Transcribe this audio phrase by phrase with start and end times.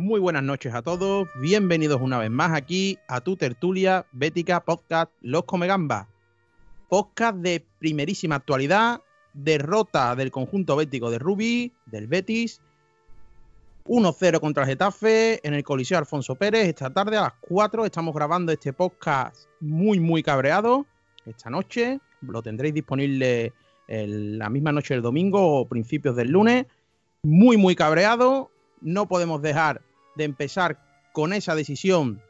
[0.00, 5.12] Muy buenas noches a todos, bienvenidos una vez más aquí a tu tertulia Bética Podcast
[5.20, 6.06] Los Comegambas.
[6.88, 9.02] Podcast de primerísima actualidad,
[9.34, 12.62] derrota del conjunto bético de Rubí, del Betis,
[13.84, 16.68] 1-0 contra el Getafe en el Coliseo Alfonso Pérez.
[16.68, 20.86] Esta tarde a las 4 estamos grabando este podcast muy, muy cabreado.
[21.26, 23.52] Esta noche lo tendréis disponible
[23.86, 26.64] la misma noche del domingo o principios del lunes.
[27.22, 29.82] Muy, muy cabreado no podemos dejar
[30.20, 30.78] de empezar
[31.12, 32.20] con esa decisión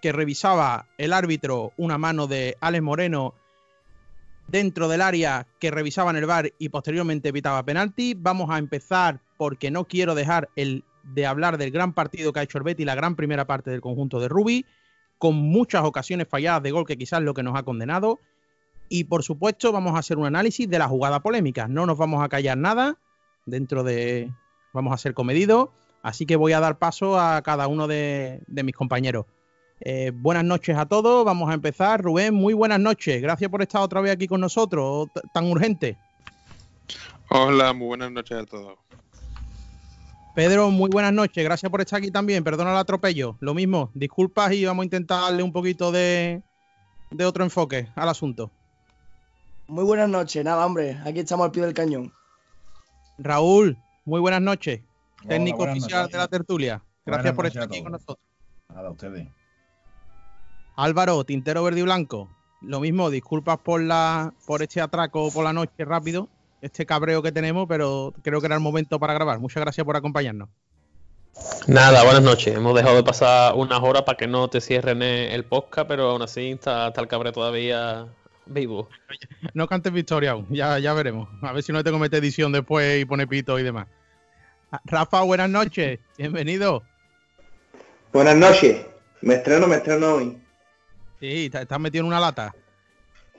[0.00, 3.34] que revisaba el árbitro, una mano de Alex Moreno
[4.46, 8.14] dentro del área que revisaba en el bar y posteriormente evitaba penalti.
[8.14, 12.44] Vamos a empezar porque no quiero dejar el de hablar del gran partido que ha
[12.44, 14.64] hecho el Betty, la gran primera parte del conjunto de Rubi,
[15.18, 18.20] con muchas ocasiones falladas de gol que quizás es lo que nos ha condenado.
[18.88, 21.66] Y por supuesto vamos a hacer un análisis de la jugada polémica.
[21.66, 22.96] No nos vamos a callar nada
[23.44, 24.32] dentro de,
[24.72, 25.70] vamos a ser comedidos,
[26.08, 29.26] así que voy a dar paso a cada uno de, mis compañeros.
[29.80, 32.02] Eh, buenas noches a todos, vamos a empezar.
[32.02, 35.96] Rubén, muy buenas noches, gracias por estar otra vez aquí con nosotros, tan urgente.
[37.30, 38.78] Hola, muy buenas noches a todos.
[40.34, 44.52] Pedro, muy buenas noches, gracias por estar aquí también, perdona el atropello, lo mismo, disculpas
[44.52, 46.42] y vamos a intentar darle un poquito de,
[47.10, 48.50] de otro enfoque al asunto.
[49.66, 52.12] Muy buenas noches, nada hombre, aquí estamos al pie del cañón.
[53.18, 54.80] Raúl, muy buenas noches.
[55.26, 56.82] Técnico oficial de la tertulia.
[57.04, 58.18] Gracias por estar aquí con nosotros.
[58.68, 59.28] Nada, ustedes.
[60.76, 62.28] Álvaro, Tintero Verde y Blanco.
[62.60, 66.28] Lo mismo, disculpas por la por este atraco por la noche rápido,
[66.60, 69.38] este cabreo que tenemos, pero creo que era el momento para grabar.
[69.38, 70.48] Muchas gracias por acompañarnos.
[71.66, 72.56] Nada, buenas noches.
[72.56, 76.22] Hemos dejado de pasar unas horas para que no te cierren el podcast, pero aún
[76.22, 78.08] así está, el cabreo todavía
[78.46, 78.88] vivo.
[79.54, 81.28] No cantes victoria aún, ya, ya veremos.
[81.42, 83.86] A ver si no te comete edición después y pone pito y demás.
[84.84, 86.82] Rafa, buenas noches, bienvenido.
[88.12, 88.84] Buenas noches,
[89.22, 90.38] me estreno, me estreno hoy.
[91.20, 92.54] Sí, estás metido en una lata.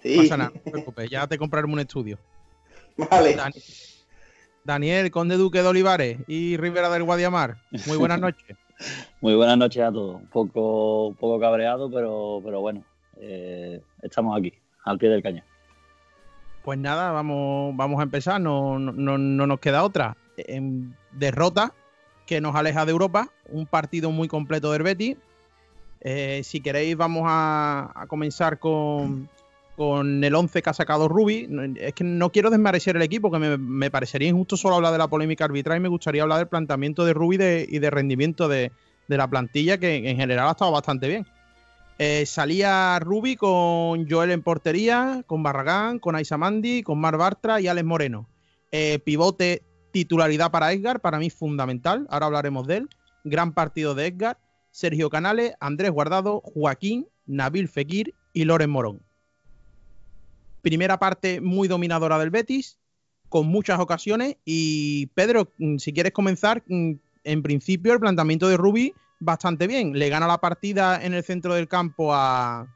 [0.01, 0.15] Sí.
[0.15, 2.17] No pasa nada, no te preocupes, ya te compraremos un estudio.
[2.97, 3.37] Vale.
[4.63, 8.57] Daniel, Conde Duque de Olivares y Rivera del Guadiamar, muy buenas noches.
[9.21, 10.15] muy buenas noches a todos.
[10.15, 12.83] Un poco, poco cabreado, pero, pero bueno,
[13.17, 14.51] eh, estamos aquí,
[14.83, 15.43] al pie del cañón.
[16.63, 20.17] Pues nada, vamos, vamos a empezar, no, no, no nos queda otra
[20.47, 21.73] en derrota
[22.29, 25.17] que nos aleja de Europa, un partido muy completo del Betis.
[26.01, 29.27] Eh, si queréis vamos a, comenzar con,
[29.75, 31.49] con, el 11 que ha sacado Rubi.
[31.77, 35.07] Es que no quiero desmerecer el equipo, que me, parecería injusto solo hablar de la
[35.07, 38.71] polémica arbitral y me gustaría hablar del planteamiento de Rubi y de rendimiento de,
[39.07, 41.25] la plantilla, que en general ha estado bastante bien.
[41.97, 47.67] Eh, salía Rubi con Joel en portería, con Barragán, con Aisamandi, con Mar Bartra y
[47.67, 48.29] Alex Moreno.
[48.71, 52.07] Eh, pivote Titularidad para Edgar, para mí fundamental.
[52.09, 52.89] Ahora hablaremos de él.
[53.23, 54.37] Gran partido de Edgar.
[54.71, 59.01] Sergio Canales, Andrés Guardado, Joaquín, Nabil Fekir y Loren Morón.
[60.61, 62.77] Primera parte muy dominadora del Betis,
[63.29, 64.37] con muchas ocasiones.
[64.45, 69.97] Y Pedro, mm, si quieres comenzar, mm, en principio el planteamiento de Rubi bastante bien.
[69.97, 72.67] Le gana la partida en el centro del campo a,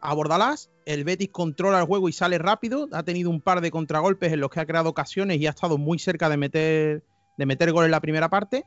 [0.00, 0.71] a Bordalás.
[0.86, 2.88] El Betis controla el juego y sale rápido.
[2.92, 5.78] Ha tenido un par de contragolpes en los que ha creado ocasiones y ha estado
[5.78, 7.02] muy cerca de meter,
[7.36, 8.64] de meter gol en la primera parte.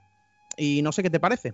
[0.58, 1.54] Y no sé qué te parece.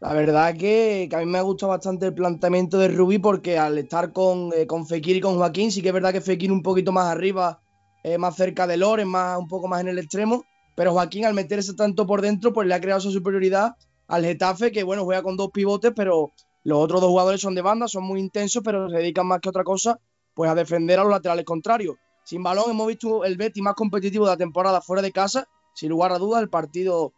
[0.00, 3.78] La verdad que, a mí me ha gustado bastante el planteamiento de Rubí porque al
[3.78, 6.92] estar con, eh, con y con Joaquín, sí que es verdad que Fekir un poquito
[6.92, 7.60] más arriba,
[8.04, 10.44] eh, más cerca de Loren, más, un poco más en el extremo,
[10.76, 13.74] pero Joaquín al meterse tanto por dentro, pues le ha creado su superioridad
[14.06, 16.30] al Getafe, que bueno, juega con dos pivotes, pero
[16.68, 19.48] los otros dos jugadores son de banda, son muy intensos, pero se dedican más que
[19.48, 19.98] otra cosa
[20.34, 21.96] pues a defender a los laterales contrarios.
[22.24, 25.88] Sin balón hemos visto el Betty más competitivo de la temporada fuera de casa, sin
[25.88, 27.14] lugar a dudas, el partido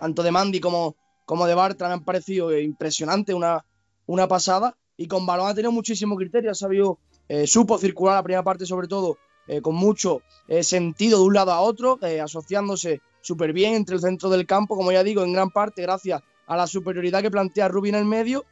[0.00, 0.96] tanto de Mandy como,
[1.26, 3.66] como de Bartra me han parecido impresionante, una,
[4.06, 8.22] una pasada, y con balón ha tenido muchísimo criterio, ha sabido, eh, supo circular la
[8.22, 13.02] primera parte sobre todo eh, con mucho eh, sentido de un lado a otro, asociándose
[13.20, 16.56] súper bien entre el centro del campo, como ya digo, en gran parte gracias a
[16.56, 18.46] la superioridad que plantea Rubin en el medio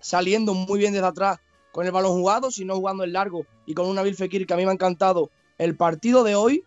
[0.00, 1.38] saliendo muy bien desde atrás
[1.72, 4.56] con el balón jugado, sino jugando en largo y con una Bill Fekir que a
[4.56, 6.64] mí me ha encantado el partido de hoy.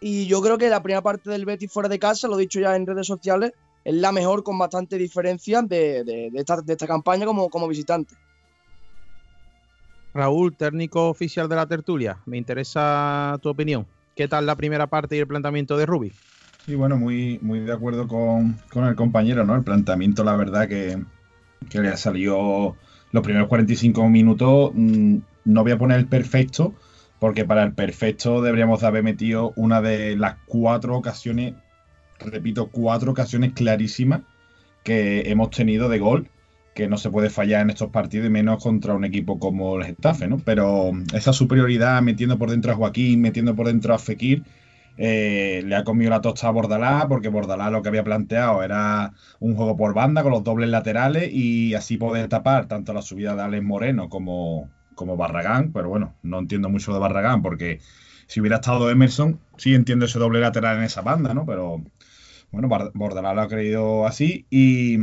[0.00, 2.60] Y yo creo que la primera parte del Betis fuera de casa, lo he dicho
[2.60, 3.52] ya en redes sociales,
[3.84, 8.14] es la mejor con bastante diferencia de, esta, campaña como, como visitante.
[10.12, 13.86] Raúl, técnico oficial de la tertulia, me interesa tu opinión.
[14.14, 16.12] ¿Qué tal la primera parte y el planteamiento de Rubi?
[16.64, 19.54] Sí, bueno, muy, muy de acuerdo con, con el compañero, ¿no?
[19.54, 20.98] El planteamiento, la verdad, que,
[21.68, 22.76] que le salió
[23.12, 24.70] los primeros 45 minutos.
[24.74, 26.74] Mm, no voy a poner el perfecto,
[27.18, 31.54] porque para el perfecto deberíamos de haber metido una de las cuatro ocasiones
[32.18, 34.22] repito, cuatro ocasiones clarísimas
[34.82, 36.28] que hemos tenido de gol
[36.74, 39.86] que no se puede fallar en estos partidos y menos contra un equipo como el
[39.86, 40.38] Getafe, ¿no?
[40.38, 44.42] Pero esa superioridad metiendo por dentro a Joaquín, metiendo por dentro a Fekir,
[44.96, 49.12] eh, le ha comido la tosta a Bordalá, porque Bordalá lo que había planteado era
[49.40, 53.34] un juego por banda con los dobles laterales y así poder tapar tanto la subida
[53.34, 55.72] de Alex Moreno como, como Barragán.
[55.72, 57.80] Pero bueno, no entiendo mucho de Barragán porque
[58.26, 61.46] si hubiera estado Emerson, sí entiendo ese doble lateral en esa banda, ¿no?
[61.46, 61.82] Pero
[62.50, 64.98] bueno, Bordalá lo ha creído así y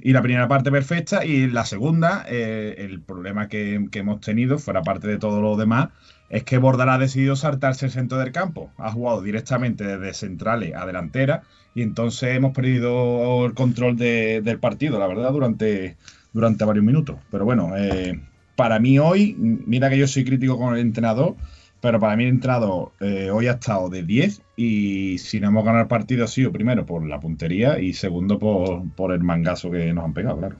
[0.00, 4.82] y la primera parte perfecta y la segunda, eh, el problema que, hemos tenido, fuera
[4.82, 5.88] parte de todo lo demás,
[6.30, 8.70] es que Bordalá ha decidido saltarse el centro del campo.
[8.76, 11.42] Ha jugado directamente desde centrales a delantera
[11.74, 15.96] y entonces hemos perdido el control del partido, la verdad, durante,
[16.32, 17.16] durante varios minutos.
[17.30, 18.20] Pero bueno, eh,
[18.56, 21.36] para mí hoy, mira que yo soy crítico con el entrenador,
[21.80, 25.64] pero para mí el entrenador eh, hoy ha estado de 10 y si no hemos
[25.64, 29.92] ganado el partido ha sido primero por la puntería y segundo por, el mangazo que
[29.92, 30.56] nos han pegado, claro.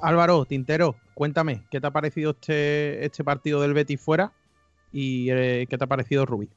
[0.00, 4.32] Álvaro, Tintero, cuéntame, ¿qué te ha parecido este, este partido del Betis fuera
[4.92, 6.48] y eh, qué te ha parecido Rubí?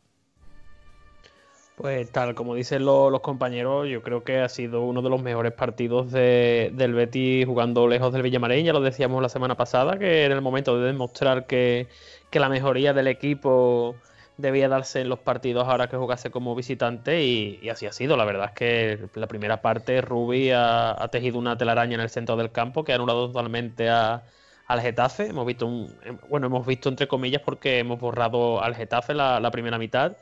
[1.75, 5.53] Pues tal como dicen los, compañeros, yo creo que ha sido uno de los mejores
[5.53, 8.65] partidos del Betis jugando lejos del Villamarín.
[8.65, 11.87] Ya lo decíamos la semana pasada, que era el momento de demostrar que,
[12.31, 13.95] que la mejoría del equipo
[14.37, 18.15] debía darse en los partidos ahora que jugase como visitante y, así ha sido.
[18.17, 22.35] La verdad es que la primera parte Rubi ha, tejido una telaraña en el centro
[22.37, 24.23] del campo que ha anulado totalmente a,
[24.67, 25.27] al Getafe.
[25.27, 25.93] Hemos visto un,
[26.29, 30.17] bueno, hemos visto entre comillas porque hemos borrado al Getafe la, primera mitad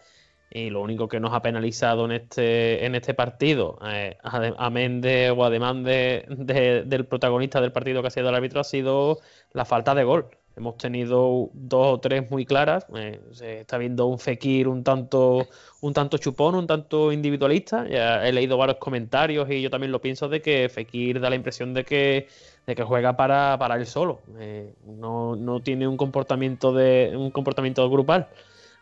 [0.49, 5.31] y lo único que nos ha penalizado en este, en este partido, eh, amén de,
[5.31, 9.19] o además de, del protagonista del partido que ha sido el árbitro, ha sido
[9.51, 10.29] la falta de gol.
[10.57, 12.85] Hemos tenido dos o tres muy claras.
[12.95, 13.19] Eh,
[13.59, 15.45] está viendo un Fekir un tanto,
[15.81, 17.85] un tanto chupón, un tanto individualista.
[17.85, 21.73] He leído varios comentarios y yo también lo pienso de que Fekir da la impresión
[21.73, 22.27] de que,
[22.65, 24.21] de que juega para, para él solo.
[24.39, 28.27] Eh, no, no, tiene un comportamiento de un comportamiento grupal.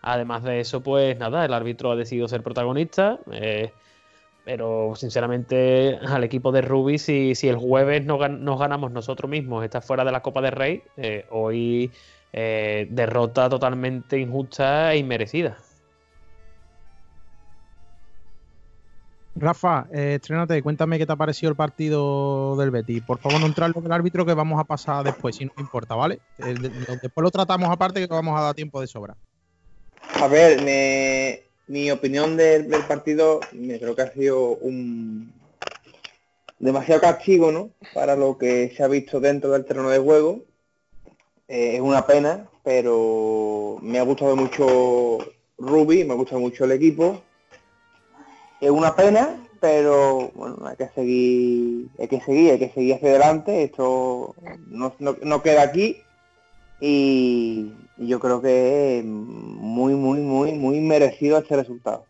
[0.02, 3.20] Además de eso, pues nada, el árbitro ha decidido ser protagonista.
[3.32, 3.72] Eh,
[4.46, 9.80] pero sinceramente, al equipo de Ruby, si, si el jueves nos, ganamos nosotros mismos, está
[9.82, 11.92] fuera de la Copa de Rey, eh, hoy
[12.34, 15.58] derrota totalmente injusta e inmerecida.
[19.36, 23.02] Rafa, eh, estrénate, cuéntame qué te ha parecido el partido del Betis.
[23.02, 26.20] Por favor, no entrar del árbitro que vamos a pasar después, si no importa, ¿vale?
[26.38, 29.16] después lo tratamos aparte que vamos a dar tiempo de sobra.
[30.16, 30.62] A ver,
[31.68, 35.34] mi opinión del, partido, me creo que ha sido un
[36.60, 37.72] demasiado castigo, ¿no?
[37.94, 40.46] Para lo que se ha visto dentro del terreno de juego.
[41.48, 45.18] Eh, es una pena, pero me ha gustado mucho
[45.58, 47.22] Ruby, me ha gustado mucho el equipo.
[48.64, 53.10] Es una pena, pero bueno, hay que seguir, hay que seguir, hay que seguir hacia
[53.10, 53.64] adelante.
[53.64, 54.36] Esto
[54.68, 55.98] no, no queda aquí
[56.86, 62.06] y, yo creo que es muy, muy, muy, muy merecido este resultado.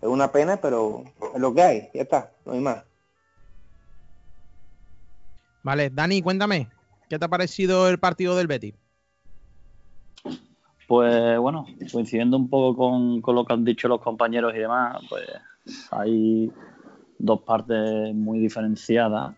[0.00, 1.04] Es una pena, pero
[1.34, 2.82] es lo que hay, ya está, no hay más.
[5.62, 6.68] Vale, Dani, cuéntame,
[7.10, 8.74] ¿qué te ha parecido el partido del Betis?
[10.88, 15.02] Pues bueno, coincidiendo un poco con, con, lo que han dicho los compañeros y demás,
[15.10, 15.26] pues
[15.90, 16.50] hay
[17.18, 19.34] dos partes muy diferenciadas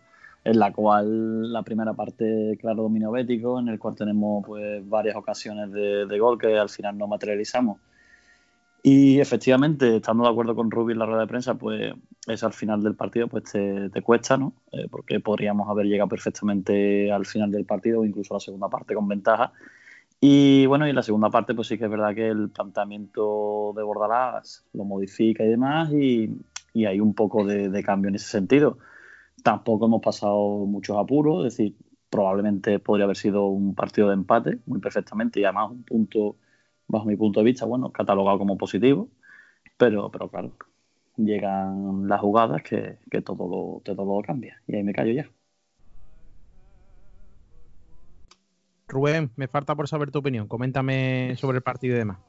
[0.47, 5.17] en la cual la primera parte, claro, dominio bético, en el cual tenemos pues varias
[5.17, 7.79] ocasiones de, gol que al final no materializamos.
[8.81, 11.93] Y efectivamente, estando de acuerdo con Rubi en la rueda de prensa, pues
[12.27, 14.53] es al final del partido, pues te, cuesta, ¿no?
[14.71, 18.69] Eh, porque podríamos haber llegado perfectamente al final del partido o incluso a la segunda
[18.69, 19.51] parte con ventaja.
[20.19, 23.83] Y bueno, y la segunda parte, pues sí que es verdad que el planteamiento de
[23.83, 26.35] Bordalás lo modifica y demás, y,
[26.85, 28.77] hay un poco de cambio en ese sentido.
[29.43, 31.75] Tampoco hemos pasado muchos apuros, es decir,
[32.09, 36.37] probablemente podría haber sido un partido de empate muy perfectamente y además un punto,
[36.87, 39.09] bajo mi punto de vista, bueno, catalogado como positivo,
[39.77, 40.53] pero, pero claro,
[41.17, 45.29] llegan las jugadas que, todo, lo, todo lo cambia y ahí me callo ya.
[48.87, 50.47] Rubén, me falta por saber tu opinión.
[50.47, 52.19] Coméntame sobre el partido y demás.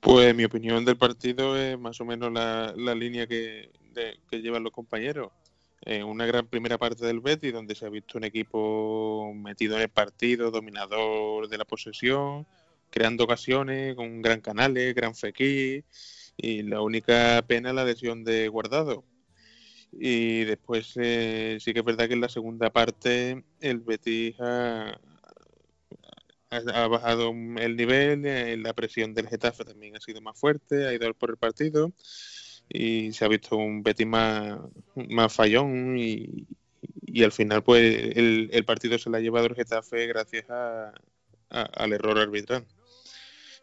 [0.00, 3.70] Pues mi opinión del partido es más o menos la, línea que,
[4.30, 5.32] llevan los compañeros.
[5.84, 9.82] Eh, una gran primera parte del Betis donde se ha visto un equipo metido en
[9.82, 12.46] el partido, dominador de la posesión,
[12.90, 15.84] creando ocasiones con gran canales, gran fequí
[16.36, 19.04] y la única pena la lesión de Guardado.
[19.98, 24.98] Y después eh, sí que es verdad que en la segunda parte el Betis ha,
[26.88, 31.12] bajado el nivel, eh, la presión del Getafe también ha sido más fuerte, ha ido
[31.14, 31.92] por el partido
[32.68, 34.58] y se ha visto un Betis más,
[34.94, 36.46] más fallón y,
[37.22, 40.46] al final pues el, partido se lo ha llevado el Getafe gracias
[41.48, 42.66] al error arbitral.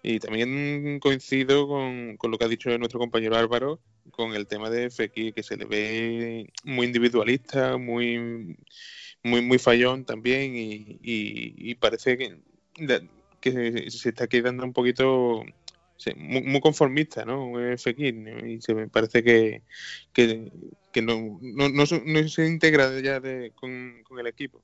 [0.06, 3.80] Y también coincido con, lo que ha dicho nuestro compañero Álvaro
[4.12, 8.58] con el tema de Fekir, que se le ve muy individualista, muy,
[9.24, 12.38] muy, muy fallón también y, parece que,
[13.40, 15.46] que, se está quedando un poquito
[16.18, 17.54] muy, conformista, ¿no?
[17.78, 19.62] Fekir, y se me parece que,
[20.12, 23.22] que, no, no, se integra ya
[23.56, 24.62] con, con el equipo.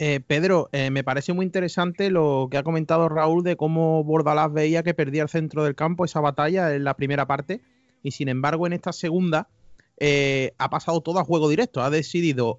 [0.00, 4.52] Eh, Pedro, eh, me parece muy interesante lo que ha comentado Raúl de cómo Bordalás
[4.52, 7.62] veía que perdía el centro del campo esa batalla en la primera parte
[8.04, 9.48] y sin embargo en esta segunda
[9.96, 11.82] eh, ha pasado todo a juego directo.
[11.82, 12.58] Ha decidido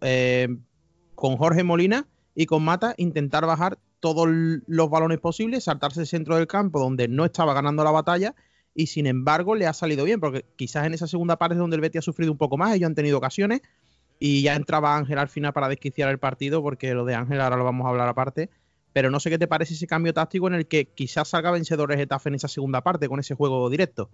[1.15, 6.35] con Jorge Molina y con Mata intentar bajar todos los balones posibles, saltarse el centro
[6.35, 8.35] del campo donde no estaba ganando la batalla
[8.75, 11.75] y sin embargo le ha salido bien porque quizás en esa segunda parte es donde
[11.75, 13.61] el Betis ha sufrido un poco más, ellos han tenido ocasiones
[14.19, 17.55] y ya entraba Ángel al final para desquiciar el partido, porque lo de Ángel ahora
[17.55, 18.49] lo vamos a hablar aparte.
[18.91, 21.97] Pero no sé qué te parece ese cambio táctico en el que quizás salga vencedores
[21.97, 24.09] Getafe en esa segunda parte con ese juego directo.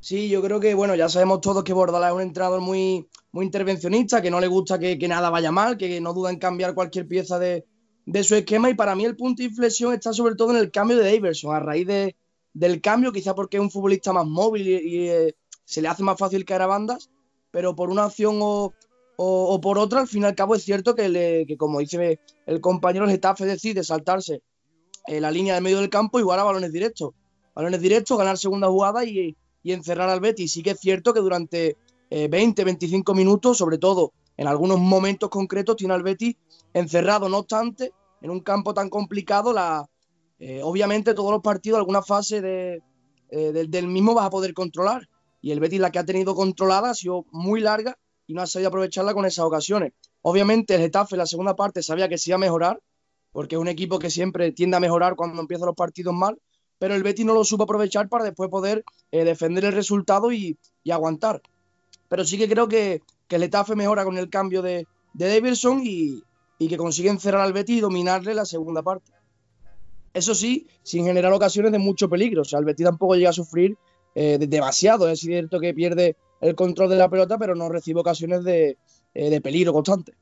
[0.00, 3.46] Sí, yo creo que, bueno, ya sabemos todos que Bordalás es un entrenador muy, muy
[3.46, 7.08] intervencionista, que no le gusta que, nada vaya mal, que no duda en cambiar cualquier
[7.08, 7.64] pieza de,
[8.22, 8.68] su esquema.
[8.68, 11.54] Y para mí el punto de inflexión está sobre todo en el cambio de Daverson,
[11.54, 12.16] a raíz de,
[12.52, 15.34] del cambio, quizá porque es un futbolista más móvil y, eh,
[15.64, 17.08] se le hace más fácil caer a bandas
[17.54, 21.54] pero por una acción o, por otra, al fin y al cabo es cierto que,
[21.56, 24.42] como dice el compañero, el Getafe decide saltarse
[25.06, 27.12] eh, la línea de medio del campo igual a balones directos.
[27.54, 30.52] Balones directos, ganar segunda jugada y, encerrar al Betis.
[30.52, 31.76] Sí que es cierto que durante
[32.10, 36.34] 20, eh, 25 minutos, sobre todo en algunos momentos concretos, tiene al Betis
[36.72, 37.28] encerrado.
[37.28, 39.88] No obstante, en un campo tan complicado, la,
[40.40, 42.42] eh, obviamente todos los partidos, alguna fase
[43.30, 45.08] del mismo vas a poder controlar
[45.44, 48.46] y el Betis la que ha tenido controlada ha sido muy larga y no ha
[48.46, 49.92] sabido aprovecharla con esas ocasiones.
[50.22, 52.80] Obviamente el Getafe la segunda parte sabía que se iba a mejorar,
[53.30, 56.38] porque es un equipo que siempre tiende a mejorar cuando empiezan los partidos mal,
[56.78, 60.56] pero el Betis no lo supo aprovechar para después poder eh, defender el resultado y,
[60.90, 61.42] aguantar.
[62.08, 66.22] Pero sí que creo que, el Getafe mejora con el cambio de, de Davidson y,
[66.58, 69.12] y que consigue encerrar al Betis y dominarle la segunda parte.
[70.14, 72.42] Eso sí, sin generar ocasiones de mucho peligro.
[72.42, 73.76] O sea, el Betis tampoco llega a sufrir
[74.14, 75.08] eh, demasiado.
[75.08, 78.78] Es cierto que pierde el control de la pelota, pero no recibe ocasiones de,
[79.14, 80.14] eh, peligro constante.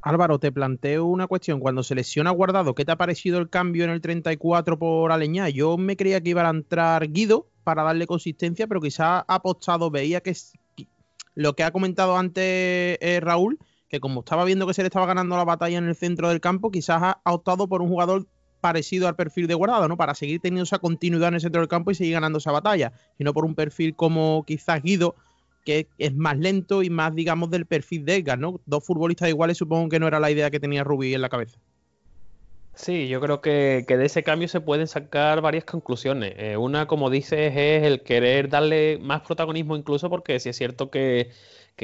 [0.00, 1.60] Álvaro, te planteo una cuestión.
[1.60, 5.48] Cuando se lesiona Guardado, ¿qué te ha parecido el cambio en el 34 por Aleñá?
[5.48, 9.90] Yo me creía que iba a entrar Guido para darle consistencia, pero quizás ha apostado,
[9.90, 10.34] veía que
[11.34, 15.06] lo que ha comentado antes eh, Raúl, que como estaba viendo que se le estaba
[15.06, 18.26] ganando la batalla en el centro del campo, quizás ha optado por un jugador
[18.62, 19.98] parecido al perfil de Guardado, ¿no?
[19.98, 22.92] Para seguir teniendo esa continuidad en el centro del campo y seguir ganando esa batalla,
[23.18, 25.16] sino por un perfil como quizás Guido,
[25.64, 28.60] que es más lento y más, digamos, del perfil de Edgar, ¿no?
[28.64, 31.58] Dos futbolistas iguales supongo que no era la idea que tenía Rubí en la cabeza.
[32.74, 36.34] Sí, yo creo que, de ese cambio se pueden sacar varias conclusiones.
[36.38, 40.90] Eh, una, como dices, es el querer darle más protagonismo incluso porque si es cierto
[40.90, 41.30] que,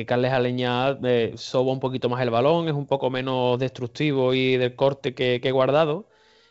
[0.07, 4.57] Carles Aleñá eh, soba un poquito más el balón, es un poco menos destructivo y
[4.57, 6.07] de corte que guardado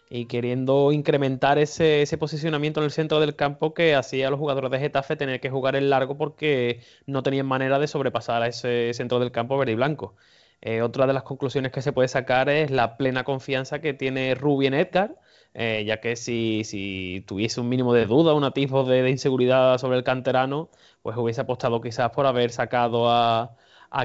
[0.10, 4.72] y queriendo incrementar ese, posicionamiento en el centro del campo que hacía a los jugadores
[4.72, 8.94] de Getafe tener que jugar el largo porque no tenían manera de sobrepasar a ese
[8.94, 10.16] centro del campo verde y blanco.
[10.62, 14.34] Eh, otra de las conclusiones que se puede sacar es la plena confianza que tiene
[14.36, 15.16] Rubi en Edgar,
[15.54, 19.98] eh, ya que si, si, tuviese un mínimo de duda, un atisbo de, inseguridad sobre
[19.98, 20.70] el canterano,
[21.04, 23.56] pues hubiese apostado quizás por haber sacado a,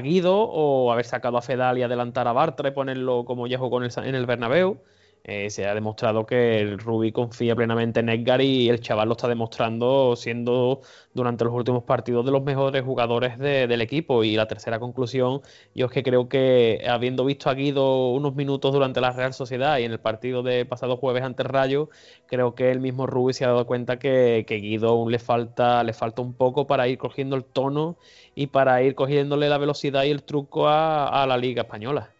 [0.01, 3.83] Guido o haber sacado a Fedal y adelantar a Bartra y ponerlo como ya jugó
[3.83, 4.81] en el, en el Bernabéu.
[5.25, 9.13] Eh, se ha demostrado que el Rubi confía plenamente en Edgar y el chaval lo
[9.13, 10.81] está demostrando siendo
[11.13, 14.23] durante los últimos partidos de los mejores jugadores del equipo.
[14.25, 15.41] Y la tercera conclusión,
[15.73, 19.77] yo es que creo que habiendo visto a Guido unos minutos durante la Real Sociedad
[19.77, 21.89] y en el partido de pasado jueves ante Rayo,
[22.27, 25.83] creo que el mismo Rubi se ha dado cuenta que, que Guido aún le falta,
[25.83, 27.97] le falta un poco para ir cogiendo el tono
[28.35, 32.12] y para ir cogiéndole la velocidad y el truco a la Liga Española.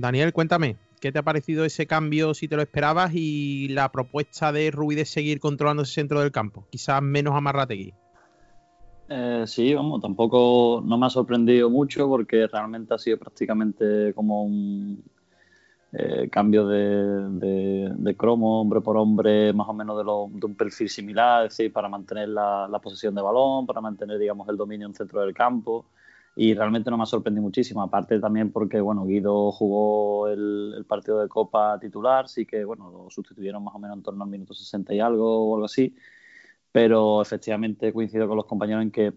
[0.00, 4.52] Daniel, cuéntame, ¿qué te ha parecido ese cambio, si te lo esperabas, y la propuesta
[4.52, 6.66] de Rubí de seguir controlando ese centro del campo?
[6.70, 7.94] Quizás menos amarrategui.
[9.08, 14.44] Eh, sí, vamos, tampoco no me ha sorprendido mucho porque realmente ha sido prácticamente como
[14.44, 15.02] un,
[15.92, 20.04] eh, cambio de, cromo, hombre por hombre, más o menos de,
[20.38, 24.18] de un perfil similar, es decir, para mantener la, la, posesión de balón, para mantener,
[24.18, 25.86] digamos, el dominio en centro del campo.
[26.40, 31.18] Y realmente no me ha sorprendido muchísimo, aparte también porque, bueno, Guido jugó el, partido
[31.20, 34.54] de Copa titular, sí que, bueno, lo sustituyeron más o menos en torno al minuto
[34.54, 35.96] 60 y algo o algo así,
[36.70, 39.14] pero efectivamente coincido con los compañeros en que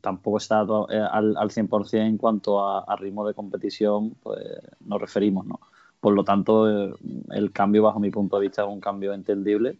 [0.00, 4.40] tampoco está eh, al, al 100% en cuanto a, a, ritmo de competición, pues
[4.80, 5.60] nos referimos, ¿no?
[6.00, 6.92] Por lo tanto, eh,
[7.30, 9.78] el cambio, bajo mi punto de vista, es un cambio entendible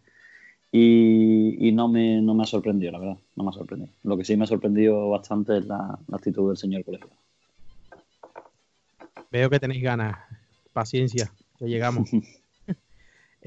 [0.77, 3.17] y, no, me, no me ha sorprendido, la verdad.
[3.35, 3.93] No me ha sorprendido.
[4.03, 7.09] Lo que sí me ha sorprendido bastante es la, actitud del señor colegio.
[9.31, 10.17] Veo que tenéis ganas.
[10.73, 12.09] Paciencia, que llegamos.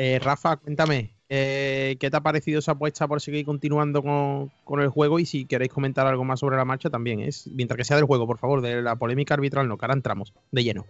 [0.00, 4.80] Eh, Rafa, cuéntame, eh, ¿qué te ha parecido esa apuesta por seguir continuando con, con,
[4.80, 5.18] el juego?
[5.18, 8.04] Y si queréis comentar algo más sobre la marcha, también es, mientras que sea del
[8.06, 10.86] juego, por favor, de la polémica arbitral, no, que ahora entramos de lleno.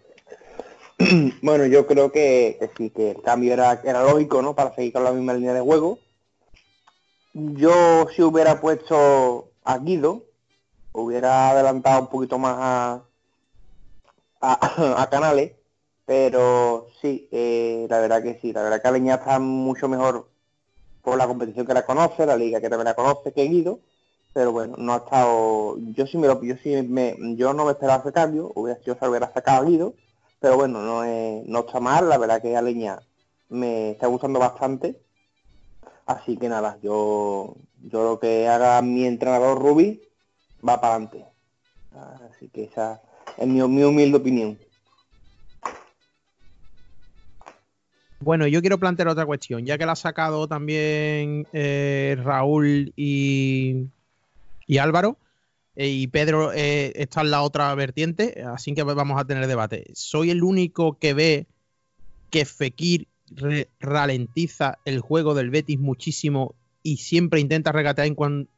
[1.41, 4.55] Bueno, yo creo que, sí, que el cambio era, era lógico, ¿no?
[4.55, 5.99] Para seguir con la misma línea de juego.
[7.39, 10.25] Yo si hubiera puesto a Guido,
[10.91, 13.05] hubiera adelantado un poquito más a,
[14.41, 15.53] a, Canales,
[16.05, 20.29] pero sí, eh, la verdad que sí, la verdad que Aleña está mucho mejor
[21.01, 23.79] por la competición que la conoce, la liga que también la conoce que Guido,
[24.33, 27.73] pero bueno, no ha estado, yo sí me lo, yo sí me, yo no me
[27.73, 29.95] esperaba ese cambio, hubiera, se hubiera sacado a Guido,
[30.41, 32.99] pero bueno, no, no está mal, la verdad que Aleña
[33.49, 35.01] me está gustando bastante.
[36.09, 40.01] Así que nada, yo, yo lo que haga mi entrenador Ruby
[40.67, 41.27] va para adelante.
[42.31, 43.03] Así que esa
[43.37, 44.59] es mi, humilde opinión.
[48.21, 53.85] Bueno, yo quiero plantear otra cuestión, ya que la ha sacado también eh, Raúl y,
[54.67, 55.19] y Álvaro.
[55.77, 59.85] Eh, y Pedro eh, está en la otra vertiente, así que vamos a tener debate.
[59.93, 61.47] Soy el único que ve
[62.31, 63.09] que Fekir
[63.81, 68.09] ralentiza el juego del Betis muchísimo y siempre intenta regatear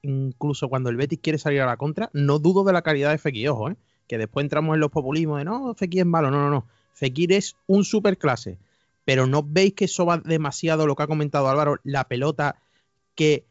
[0.03, 2.11] incluso cuando el Betis quiere salir a la contra.
[2.13, 3.77] No dudo de la calidad de Fekir, ojo, ¿eh?
[4.07, 6.67] que después entramos en los populismos de no, Fekir es malo, no, no, no.
[6.95, 8.59] Fekir es un superclase,
[9.05, 12.57] pero no veis que eso va demasiado lo que ha comentado Álvaro, la pelota
[13.15, 13.45] que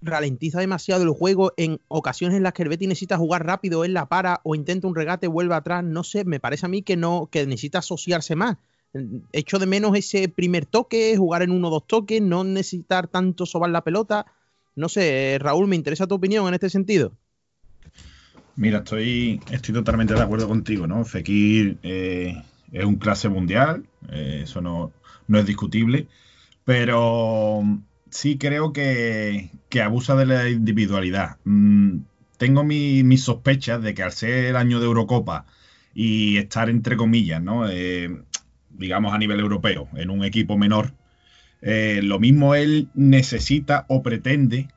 [0.00, 3.94] ralentiza demasiado el juego en ocasiones en las que el Betis necesita jugar rápido, él
[3.94, 6.96] la para o intenta un regate, vuelve atrás, no sé, me parece a mí que
[6.96, 8.56] no, que necesita asociarse más.
[9.32, 13.46] Echo de menos ese primer toque, jugar en uno o dos toques, no necesitar tanto
[13.46, 14.26] sobar la pelota.
[14.76, 17.12] No sé, Raúl, me interesa tu opinión en este sentido.
[18.56, 21.04] Mira, estoy, estoy totalmente de acuerdo contigo, ¿no?
[21.04, 24.92] Fekir eh, es un clase mundial, eh, eso no,
[25.28, 26.08] no es discutible,
[26.64, 27.62] pero
[28.10, 29.50] sí creo que,
[29.82, 31.36] abusa de la individualidad.
[31.44, 32.00] Mm,
[32.36, 35.46] tengo mis sospechas de que al ser el año de Eurocopa
[35.94, 37.68] y estar entre comillas, ¿no?
[37.68, 38.22] Eh,
[38.78, 40.92] digamos a nivel europeo, en un equipo menor,
[41.60, 44.68] eh, lo mismo él necesita o pretende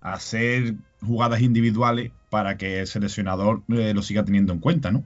[0.00, 5.04] hacer jugadas individuales para que el seleccionador eh, lo siga teniendo en cuenta, ¿no?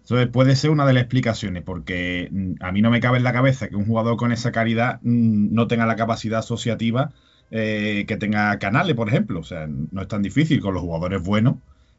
[0.00, 3.24] Entonces puede ser una de las explicaciones, porque mm, a mí no me cabe en
[3.24, 7.12] la cabeza que un jugador con esa calidad mm, no tenga la capacidad asociativa
[7.50, 9.40] eh, que tenga Canales, por ejemplo.
[9.40, 11.56] O sea, no es tan difícil con los jugadores buenos.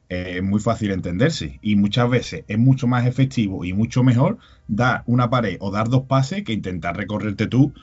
[0.10, 5.04] Es muy fácil entenderse y muchas veces es mucho más efectivo y mucho mejor dar
[5.06, 7.74] una pared o dar dos pases que intentar recorrerte tú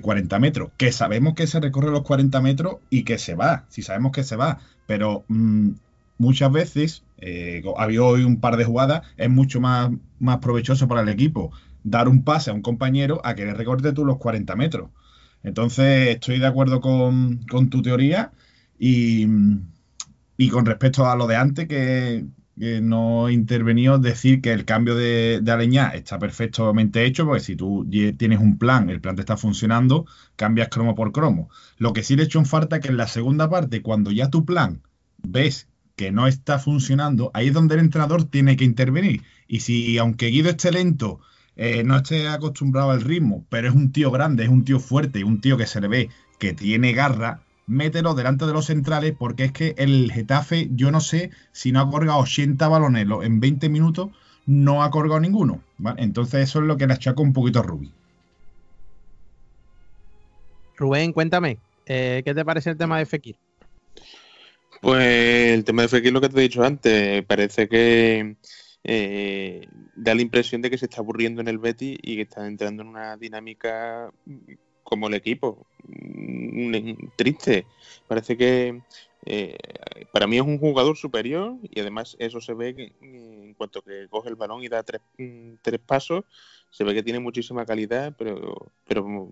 [0.00, 0.70] 40 eh, metros.
[0.76, 4.24] Que sabemos que se recorre los 40 metros y que se va, si sabemos que
[4.24, 5.70] se va, pero mm,
[6.18, 11.02] muchas veces, eh, había hoy un par de jugadas, es mucho más, más provechoso para
[11.02, 11.52] el equipo
[11.84, 14.90] dar un pase a un compañero a que le recorte tú los 40 metros.
[15.42, 18.32] Entonces, estoy de acuerdo con, tu teoría
[18.78, 19.26] y,
[20.48, 22.24] con respecto a lo de antes, que,
[22.56, 27.56] no he intervenido, decir que el cambio de, de Aleñá está perfectamente hecho, porque si
[27.56, 31.50] tú tienes un plan, el plan te está funcionando, cambias cromo por cromo.
[31.78, 34.10] Lo que sí le he hecho en falta es que en la segunda parte, cuando
[34.10, 34.82] ya tu plan
[35.18, 39.22] ves que no está funcionando, ahí es donde el entrenador tiene que intervenir.
[39.48, 41.20] Y si, aunque Guido esté lento,
[41.56, 45.24] eh, no esté acostumbrado al ritmo, pero es un tío grande, es un tío fuerte,
[45.24, 49.44] un tío que se le ve que tiene garra, mételo delante de los centrales, porque
[49.44, 53.68] es que el Getafe, yo no sé si no ha colgado 80 balones en 20
[53.68, 54.08] minutos,
[54.46, 55.62] no ha colgado ninguno.
[55.98, 57.92] Entonces, eso es lo que le achaco un poquito a Rubí.
[60.76, 63.36] Rubén, cuéntame, eh, ¿qué te parece el tema de Fekir?
[64.80, 68.36] Pues el tema de Fekir, lo que te he dicho antes, parece que
[68.84, 72.46] eh, da la impresión de que se está aburriendo en el Betty y que está
[72.46, 74.10] entrando en una dinámica
[74.88, 75.66] como el equipo.
[75.86, 77.66] Mm, triste.
[78.06, 78.80] Parece que
[79.26, 79.58] eh,
[80.12, 84.30] para mí es un jugador superior y además eso se ve en cuanto que coge
[84.30, 86.24] el balón y da tres, mm, tres pasos,
[86.70, 89.28] se ve que tiene muchísima calidad, pero, pero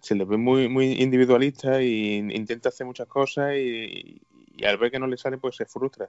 [0.00, 4.22] se le ve muy, muy individualista e intenta hacer muchas cosas y,
[4.64, 6.08] al ver que no le sale pues se frustra.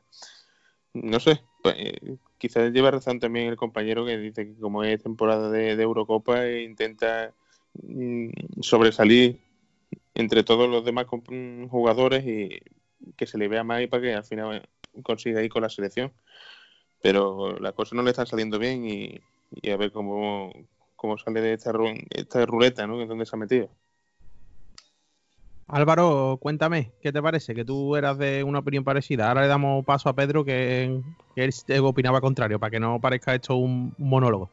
[0.94, 5.04] No sé, pues, eh, quizás lleva razón también el compañero que dice que como es
[5.04, 7.47] temporada de, Eurocopa e intenta mm,
[8.62, 9.40] sobresalir
[10.14, 12.60] entre todos los demás mm, jugadores y
[13.16, 14.68] que se le vea más y para que al final
[15.04, 16.12] consiga ir con la selección.
[17.02, 19.22] Pero las cosas no le están saliendo bien y,
[19.70, 20.52] a ver cómo,
[20.96, 21.72] cómo sale de esta,
[22.10, 23.02] esta ruleta, ¿no?
[23.02, 23.70] En donde se ha metido.
[25.68, 27.54] Álvaro, cuéntame, ¿qué te parece?
[27.54, 29.28] Que tú eras de una opinión parecida.
[29.28, 31.02] Ahora le damos paso a Pedro, que,
[31.36, 34.50] que él opinaba contrario, para que no parezca esto un monólogo.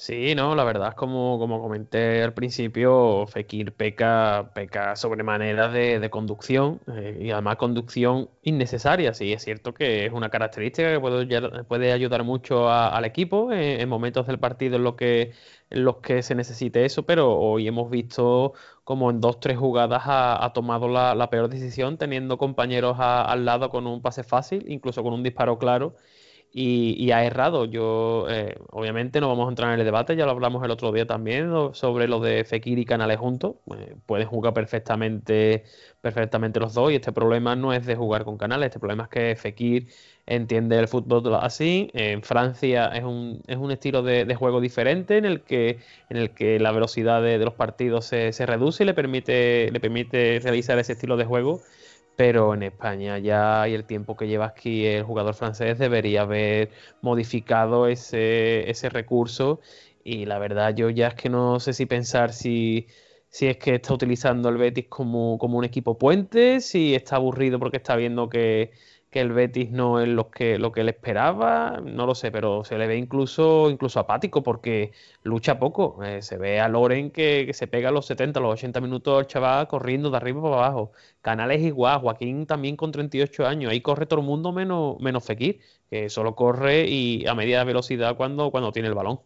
[0.00, 5.98] Sí, no, la verdad es como, como comenté al principio, Fekir peca, peca sobremanera de,
[5.98, 9.12] de conducción eh, y además conducción innecesaria.
[9.12, 13.88] Sí, es cierto que es una característica que puede, puede ayudar mucho al equipo en,
[13.88, 15.32] momentos del partido en los que,
[15.68, 18.52] en los que se necesite eso, pero hoy hemos visto
[18.84, 23.86] como en dos, tres jugadas ha, tomado la, peor decisión, teniendo compañeros al lado con
[23.88, 25.96] un pase fácil, incluso con un disparo claro
[26.52, 27.64] y, ha errado.
[27.66, 30.92] Yo, eh, obviamente, no vamos a entrar en el debate, ya lo hablamos el otro
[30.92, 33.56] día también sobre lo de Fekir y Canales juntos.
[33.76, 35.64] Eh, pueden jugar perfectamente,
[36.00, 39.08] perfectamente los dos y este problema no es de jugar con Canales, este problema es
[39.10, 39.88] que Fekir
[40.26, 41.90] entiende el fútbol así.
[41.94, 46.30] En Francia es un, es un estilo de, juego diferente en el que, en el
[46.30, 50.78] que la velocidad de, los partidos se, se, reduce y le permite, le permite realizar
[50.78, 51.60] ese estilo de juego
[52.18, 56.70] pero en España ya y el tiempo que lleva aquí el jugador francés debería haber
[57.00, 59.60] modificado ese, ese recurso.
[60.02, 62.88] Y la verdad yo ya es que no sé si pensar si,
[63.28, 67.60] si es que está utilizando el Betis como, como un equipo puente, si está aburrido
[67.60, 68.72] porque está viendo que,
[69.10, 72.62] que el Betis no es lo que, lo que él esperaba, no lo sé, pero
[72.64, 74.92] se le ve incluso, incluso apático porque
[75.22, 76.02] lucha poco.
[76.04, 79.66] Eh, se ve a Loren que, se pega los 70, los 80 minutos el chaval
[79.66, 80.92] corriendo de arriba para abajo.
[81.22, 85.60] Canales igual, Joaquín también con 38 años, ahí corre todo el mundo menos, menos Fekir,
[85.88, 89.20] que solo corre y a media velocidad cuando, cuando tiene el balón.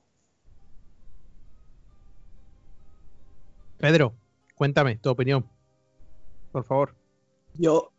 [3.79, 4.15] Pedro,
[4.55, 5.45] cuéntame tu opinión,
[6.53, 6.95] por favor.
[7.55, 7.91] Yo,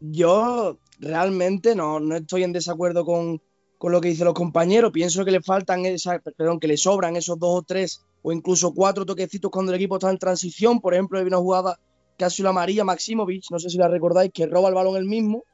[0.00, 3.40] yo realmente no, no estoy en desacuerdo con,
[3.82, 4.92] lo que dicen los compañeros.
[4.92, 8.74] Pienso que le faltan esa, perdón, que le sobran esos dos o tres o incluso
[8.74, 10.80] cuatro toquecitos cuando el equipo está en transición.
[10.80, 11.80] Por ejemplo, hay una jugada
[12.18, 15.44] casi la María Maximovic, no sé si la recordáis, que roba el balón él mismo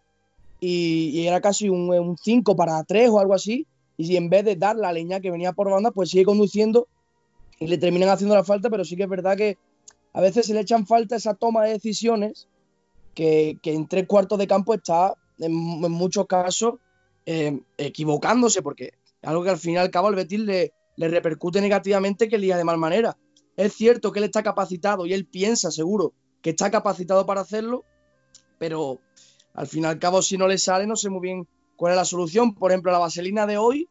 [0.61, 3.66] y, era casi un 5 para 3 o algo así.
[3.96, 6.88] Y si en vez de dar la leña que venía por banda, pues sigue conduciendo
[7.61, 9.56] y le terminan haciendo la falta, pero sí que es verdad que
[10.12, 12.48] a veces se le echan falta esa toma de decisiones
[13.14, 16.75] que, que en tres cuartos de campo está en, muchos casos
[17.25, 22.38] eh, equivocándose, porque algo que al final al cabo al Betis le, repercute negativamente que
[22.38, 23.16] lía de mal manera.
[23.57, 27.85] Es cierto que él está capacitado y él piensa seguro que está capacitado para hacerlo,
[28.59, 29.01] pero
[29.55, 31.96] al fin y al cabo si no le sale no sé muy bien cuál es
[31.96, 32.55] la solución.
[32.55, 33.88] Por ejemplo, la vaselina de hoy,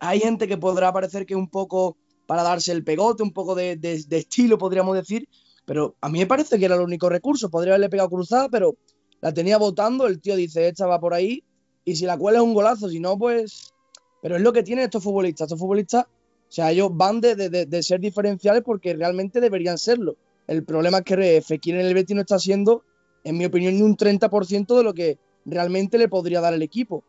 [0.00, 1.96] hay gente que podrá parecer que un poco
[2.26, 5.28] para darse el pegote, un poco de, de, estilo, podríamos decir,
[5.64, 7.50] pero a mí me parece que era el único recurso.
[7.50, 8.76] Podría haberle pegado cruzada, pero
[9.20, 11.42] la tenía votando, el tío dice, esta va por ahí,
[11.84, 13.72] y si la cuela es un golazo, si no, pues...
[14.20, 18.00] Pero es lo que tienen estos futbolistas, estos futbolistas, o sea, ellos van de, ser
[18.00, 20.16] diferenciales porque realmente deberían serlo.
[20.46, 22.82] El problema es que Fekir en el Betis no está siendo,
[23.22, 27.04] en mi opinión, ni un 30% de lo que realmente le podría dar el equipo.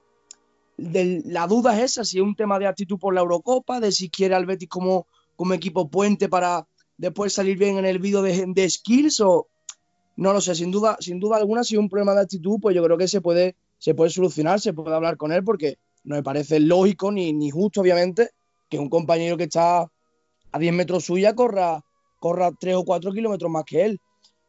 [0.78, 4.10] la duda es esa, si es un tema de actitud por la Eurocopa, de si
[4.10, 6.68] quiere al Betis como, como equipo puente para
[6.98, 9.48] después salir bien en el vídeo de, de skills o,
[10.20, 12.76] no lo sé, sin duda, sin duda alguna, si es un problema de actitud, pues
[12.76, 16.16] yo creo que se puede, se puede solucionar, se puede hablar con él, porque no
[16.16, 18.32] me parece lógico ni, ni justo, obviamente,
[18.70, 19.90] que un compañero que está
[20.52, 21.86] a 10 metros suya corra,
[22.20, 24.02] corra 3 o 4 kilómetros más que él.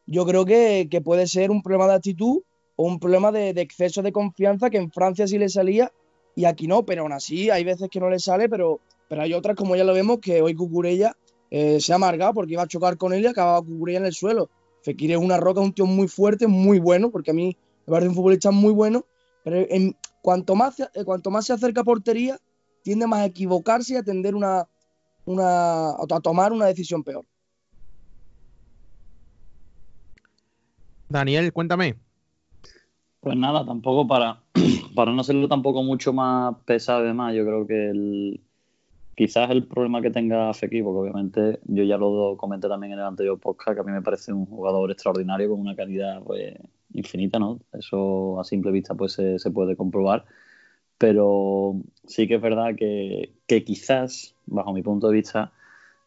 [0.05, 2.41] Yo creo que, puede ser un problema de actitud
[2.75, 5.89] o un problema de, exceso de confianza que en Francia sí le salía
[6.35, 9.33] y aquí no, pero aún así hay veces que no le sale, pero, pero hay
[9.33, 11.15] otras, como ya lo vemos, que hoy Cucurella
[11.49, 14.13] eh, se ha amargado porque iba a chocar con él y acababa Cucurella en el
[14.13, 14.49] suelo.
[14.83, 18.09] Fekir es una roca, un tío muy fuerte, muy bueno, porque a mí me parece
[18.09, 19.05] un futbolista muy bueno,
[19.43, 22.39] pero en, cuanto, más, cuanto más se acerca a portería,
[22.83, 24.67] tiende más a equivocarse y a tender una,
[25.25, 27.25] una, a tomar una decisión peor.
[31.09, 31.95] Daniel, cuéntame.
[33.19, 34.41] Pues nada, tampoco para,
[34.95, 38.41] para no hacerlo tampoco mucho más pesado y demás, yo creo que el,
[39.15, 43.05] Quizás el problema que tenga Fekir, porque obviamente yo ya lo comenté también en el
[43.05, 46.55] anterior podcast, que a mí me parece un jugador extraordinario con una calidad pues,
[46.93, 47.59] infinita, ¿no?
[47.73, 50.25] Eso a simple vista pues se, puede comprobar.
[50.97, 53.33] Pero sí que es verdad que,
[53.65, 55.51] quizás, bajo mi punto de vista,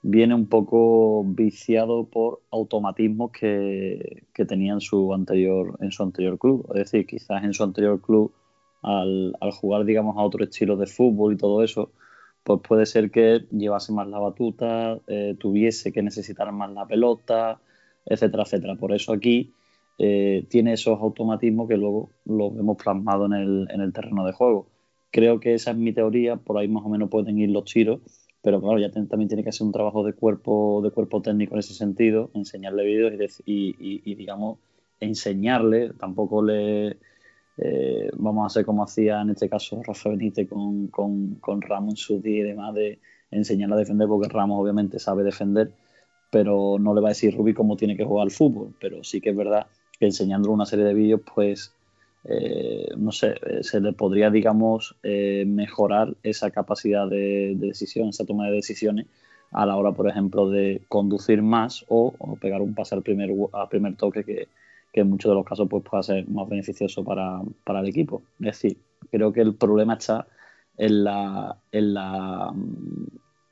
[0.03, 6.39] viene un poco viciado por automatismos que, que tenía en su, anterior, en su anterior
[6.39, 6.67] club.
[6.75, 8.33] Es decir, quizás en su anterior club,
[8.83, 11.91] al, al jugar, digamos, a otro estilo de fútbol y todo eso,
[12.45, 17.61] pues puede ser que llevase más la batuta, eh, tuviese que necesitar más la pelota,
[18.05, 18.77] etcétera, etcétera.
[18.77, 19.55] Por eso aquí
[19.99, 24.67] eh, tiene esos automatismos que luego los vemos plasmados en el, terreno de juego.
[25.11, 28.01] Creo que esa es mi teoría, por ahí más o menos pueden ir los tiros,
[28.43, 31.61] pero claro, ya también tiene que hacer un trabajo de cuerpo, de cuerpo técnico en
[31.61, 34.59] ese sentido, enseñarle vídeos y, y, digamos,
[35.01, 36.99] enseñarle, tampoco le
[37.57, 42.11] eh, vamos a hacer como hacía en este caso Rafa Benítez con, con, con Ramos
[42.11, 42.99] en y demás, de
[43.31, 45.73] enseñarle a defender, porque Ramos obviamente sabe defender,
[46.31, 49.21] pero no le va a decir Rubi cómo tiene que jugar al fútbol, pero sí
[49.21, 49.67] que es verdad
[49.99, 51.73] que enseñándole una serie de vídeos, pues,
[52.25, 58.47] eh, no sé, eh, se le podría, digamos, mejorar esa capacidad de, decisión, esa toma
[58.47, 59.07] de decisiones
[59.53, 63.69] a la hora, por ejemplo, de conducir más o, pegar un pase al primer, al
[63.69, 64.49] primer toque que,
[64.95, 67.43] que en muchos de los casos pues, pueda ser más beneficioso para,
[67.81, 68.23] el equipo.
[68.39, 68.79] Es decir,
[69.11, 70.29] creo que el problema está
[70.77, 73.07] en la, en la mm,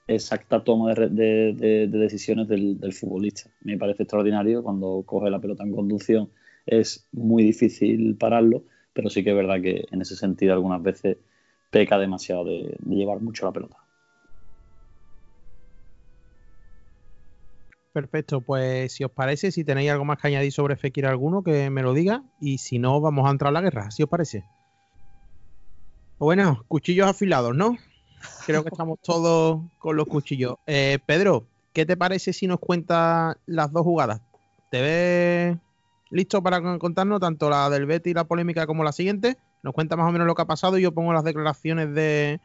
[0.07, 3.51] exacta toma de, decisiones del, futbolista.
[3.63, 6.31] Me parece extraordinario cuando coge la pelota en conducción,
[6.65, 11.17] es muy difícil pararlo, pero sí que es verdad que en ese sentido algunas veces
[11.71, 13.79] peca demasiado de llevar mucho la pelota.
[17.93, 21.69] Perfecto, pues si os parece, si tenéis algo más que añadir sobre Fekir alguno, que
[21.69, 22.23] me lo diga.
[22.41, 24.45] Y si no, vamos a entrar a la guerra, si os parece.
[26.19, 27.77] Bueno, cuchillos afilados, ¿no?
[28.47, 30.57] Creo que estamos todos con los cuchillos.
[30.67, 34.23] Eh, Pedro, ¿qué te parece si nos cuentas las dos jugadas?
[34.71, 35.59] ¿Te ves
[36.11, 39.37] listo para contarnos tanto la del Betty y la polémica como la siguiente?
[39.63, 42.41] Nos cuenta más o menos lo que ha pasado y yo pongo las declaraciones de,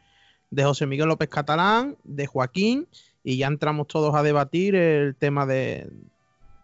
[0.50, 2.88] de José Miguel López Catalán, de Joaquín
[3.28, 5.92] y ya entramos todos a debatir el tema de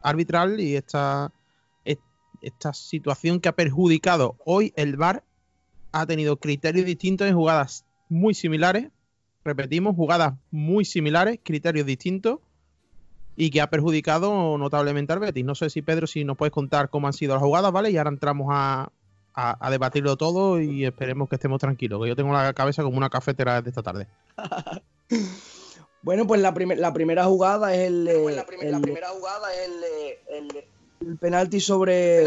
[0.02, 1.34] arbitral y esta,
[2.41, 5.26] esta situación que ha perjudicado hoy el VAR
[5.91, 8.91] ha tenido criterios distintos en jugadas muy similares,
[9.43, 12.39] repetimos, jugadas muy similares, criterios distintos
[13.36, 15.43] y que ha perjudicado notablemente al Betis.
[15.43, 17.91] No sé si Pedro, si nos puedes contar cómo han sido las jugadas, ¿vale?
[17.91, 18.89] Y ahora entramos a,
[19.34, 23.10] a, debatirlo todo y esperemos que estemos tranquilos, que yo tengo la cabeza como una
[23.10, 24.08] cafetera de esta tarde.
[26.03, 29.69] Bueno, pues la, la primera jugada es el, pues la, primera jugada es
[30.27, 32.23] el, penalti sobre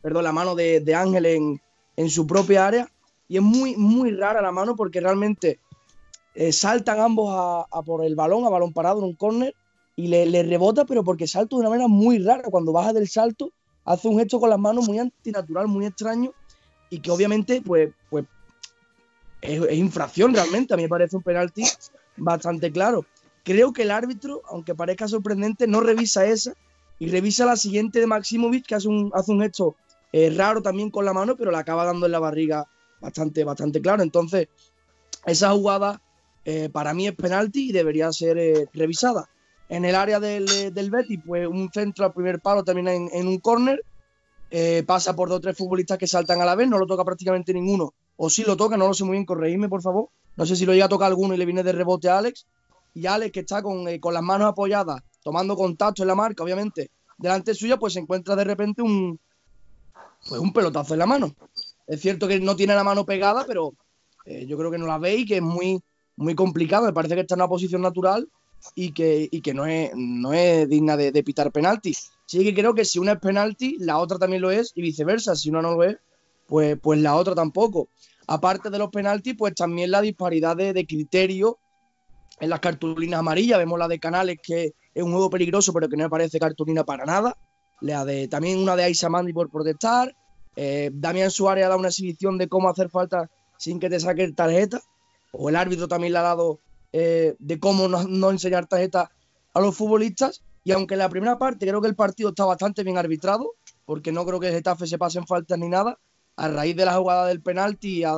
[0.00, 1.60] perdón, la mano de, Ángel
[1.96, 2.88] en, su propia área.
[3.28, 5.60] Y es muy, muy rara la mano porque realmente
[6.34, 9.54] eh, saltan ambos a, por el balón, a balón parado en un córner,
[9.94, 12.44] y le, rebota, pero porque salta de una manera muy rara.
[12.50, 13.52] Cuando baja del salto,
[13.84, 16.32] hace un gesto con las manos muy antinatural, muy extraño,
[16.88, 18.24] y que obviamente, pues, pues
[19.42, 20.72] es, es infracción realmente.
[20.72, 21.62] A mí me parece un penalti
[22.16, 23.04] bastante claro.
[23.44, 26.54] Creo que el árbitro, aunque parezca sorprendente, no revisa esa
[26.98, 29.76] y revisa la siguiente de Maximovic, que hace un, hace un gesto
[30.12, 32.66] eh, raro también con la mano, pero la acaba dando en la barriga
[33.00, 34.02] bastante, bastante claro.
[34.02, 34.48] Entonces,
[35.26, 36.00] esa jugada
[36.44, 39.28] eh, para mí es penalti y debería ser eh, revisada.
[39.68, 40.90] En el área del, del
[41.24, 43.82] pues un centro al primer palo termina en, un córner,
[44.86, 47.52] pasa por dos o tres futbolistas que saltan a la vez, no lo toca prácticamente
[47.52, 50.08] ninguno, o si lo toca, no lo sé muy bien, corregidme por favor.
[50.36, 52.46] No sé si lo llega a tocar alguno y le viene de rebote a Alex.
[52.94, 56.44] Y Alex, que está con, eh, con las manos apoyadas, tomando contacto en la marca,
[56.44, 59.18] obviamente, delante suya, pues se encuentra de repente un,
[60.28, 61.34] pues un pelotazo en la mano.
[61.86, 63.74] Es cierto que no tiene la mano pegada, pero
[64.24, 65.80] eh, yo creo que no la ve y que es muy,
[66.16, 66.86] muy complicado.
[66.86, 68.28] Me parece que está en una posición natural
[68.74, 71.94] y que, y que no, es, no es digna de, pitar penalti.
[72.26, 75.36] Sí que creo que si una es penalti, la otra también lo es y viceversa.
[75.36, 75.96] Si una no lo es,
[76.46, 77.88] pues, pues la otra tampoco
[78.26, 81.58] aparte de los penaltis, pues también la disparidad de, criterio
[82.40, 83.58] en las cartulinas amarillas.
[83.58, 86.84] Vemos la de Canales, que es un juego peligroso, pero que no me parece cartulina
[86.84, 87.36] para nada.
[87.80, 90.14] La de, también una de Aisa Mandi por protestar.
[90.56, 94.32] Eh, Damián Suárez ha dado una exhibición de cómo hacer falta sin que te saque
[94.32, 94.80] tarjeta.
[95.32, 96.60] O el árbitro también le ha dado
[96.92, 99.10] eh, de cómo no, enseñar tarjeta
[99.52, 100.42] a los futbolistas.
[100.64, 103.52] Y aunque en la primera parte creo que el partido está bastante bien arbitrado,
[103.84, 105.98] porque no creo que el Getafe se pasen faltas ni nada,
[106.36, 108.12] a raíz de la jugada del penalti a,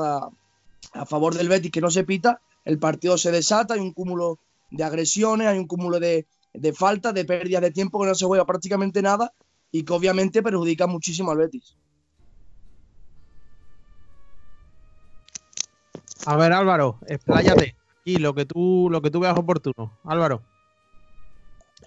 [0.92, 4.38] a favor del Betis que no se pita, el partido se desata, hay un cúmulo
[4.70, 8.26] de agresiones, hay un cúmulo de, de faltas, de pérdidas de tiempo que no se
[8.26, 9.32] juega prácticamente nada
[9.70, 11.76] y que obviamente perjudica muchísimo al Betis.
[16.26, 17.76] A ver, Álvaro, expláyate.
[18.04, 19.98] Y lo que tú, lo que tú veas oportuno.
[20.04, 20.42] Álvaro.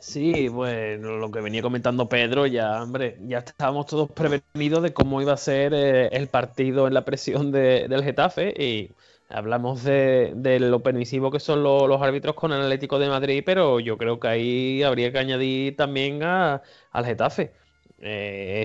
[0.02, 5.22] Sí, bueno, lo que venía comentando Pedro, ya, hombre, ya estábamos todos prevenidos de cómo
[5.22, 8.96] iba a ser eh, el partido en la presión del Getafe y
[9.30, 13.96] hablamos de, lo permisivo que son los árbitros con el Atlético de Madrid, pero yo
[14.00, 16.62] creo que ahí habría que añadir también al
[17.06, 17.54] Getafe.
[18.00, 18.64] Eh,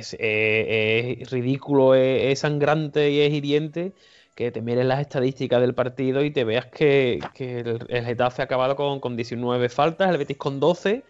[1.21, 3.93] es, ridículo, es, sangrante y es hiriente
[4.35, 8.75] que te mires las estadísticas del partido y te veas que, el, Getafe ha acabado
[8.77, 11.05] con, con 19 faltas, el Betis con 12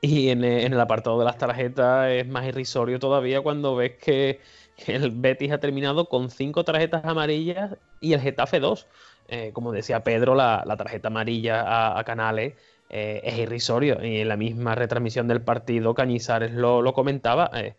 [0.00, 4.40] y en, el apartado de las tarjetas es más irrisorio todavía cuando ves que,
[4.86, 8.86] el Betis ha terminado con cinco tarjetas amarillas y el Getafe dos.
[9.28, 12.54] Eh, como decía Pedro, la, tarjeta amarilla a, Canales
[12.88, 14.02] eh, es irrisorio.
[14.02, 17.50] Y en la misma retransmisión del partido, Cañizares lo, comentaba.
[17.54, 17.74] Eh,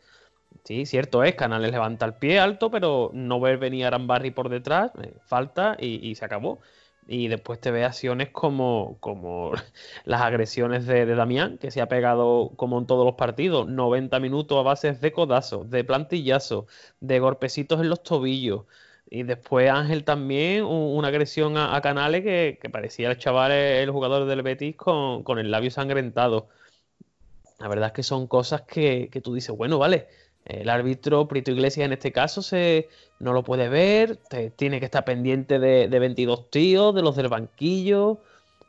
[0.63, 4.49] sí, cierto es, Canales levanta el pie alto, pero no ver venir a Arambarri por
[4.49, 4.91] detrás,
[5.25, 6.62] falta y se acabó
[7.07, 9.51] y después te ve acciones como, como
[10.05, 14.57] las agresiones de, Damián, que se ha pegado como en todos los partidos, 90 minutos
[14.59, 16.67] a bases de codazo, de plantillazo,
[16.99, 18.65] de golpecitos en los tobillos.
[19.09, 24.41] Y después Ángel también, una agresión a, Canales que, parecía el chaval, el jugador del
[24.41, 26.47] Betis, con, con el labio sangrentado.
[27.59, 30.07] La verdad es que son cosas que, que tú dices, bueno, vale,
[30.45, 34.19] el árbitro Prito Iglesias en este caso se, no lo puede ver,
[34.56, 38.17] tiene que estar pendiente de, 22 tíos, de los del banquillo,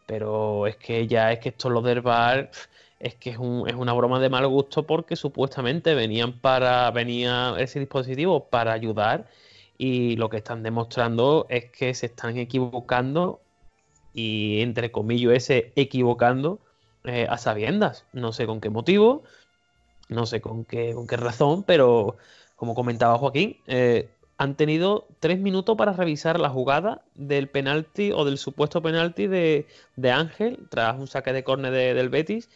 [0.07, 2.51] pero es que ya es que esto lo del bar
[3.01, 8.45] es que es, una broma de mal gusto porque supuestamente venían para venía ese dispositivo
[8.49, 9.29] para ayudar
[9.77, 13.41] y lo que están demostrando es que se están equivocando
[14.15, 16.61] y entre comillas ese equivocando
[17.05, 19.25] eh, a sabiendas, no sé con qué motivo
[20.12, 22.16] no sé con qué, con qué razón, pero
[22.57, 28.25] como comentaba Joaquín, eh, han tenido tres minutos para revisar la jugada del penalti o
[28.25, 29.66] del supuesto penalti de,
[30.11, 32.48] Ángel tras un saque de córner del Betis,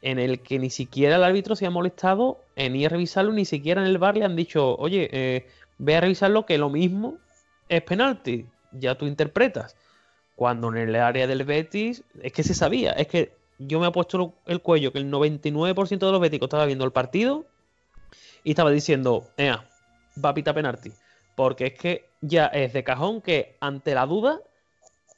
[0.00, 3.44] en el que ni siquiera el árbitro se ha molestado en ir a revisarlo, ni
[3.44, 5.46] siquiera en el bar le han dicho, oye, eh,
[5.78, 7.18] ve a revisarlo que lo mismo
[7.68, 9.76] es penalti, ya tú interpretas.
[10.34, 13.90] Cuando en el área del Betis es que se sabía, es que yo me he
[13.90, 17.44] puesto el cuello que el 99% de los béticos estaba viendo el partido
[18.44, 19.68] y estaba diciendo, Ea,
[20.22, 20.92] va a pitar penalti.
[21.34, 24.40] Porque es que ya es de cajón que ante la duda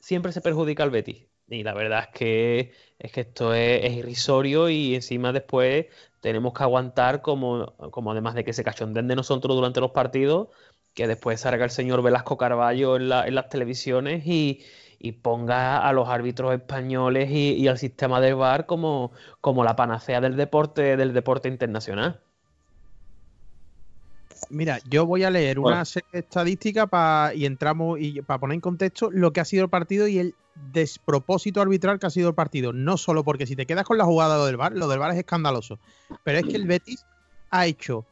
[0.01, 1.27] siempre se perjudica al Betis.
[1.49, 5.87] Y la verdad es que, es que esto es, irrisorio y encima después
[6.21, 10.49] tenemos que aguantar como, como además de que se cachondeen de nosotros durante los partidos,
[10.95, 14.63] que después salga el señor Velasco Carballo en las televisiones y,
[15.05, 19.13] y ponga a los árbitros españoles y, al sistema del VAR como,
[19.43, 22.23] como la panacea del deporte, del deporte internacional.
[24.49, 26.89] Mira, yo voy a leer una serie de estadísticas
[27.35, 30.35] y entramos y para poner en contexto lo que ha sido el partido y el
[30.73, 32.73] despropósito arbitral que ha sido el partido.
[32.73, 35.11] No solo porque si te quedas con la jugada lo del VAR, lo del VAR
[35.11, 35.79] es escandaloso,
[36.23, 37.05] pero es que el Betis
[37.51, 38.07] ha hecho,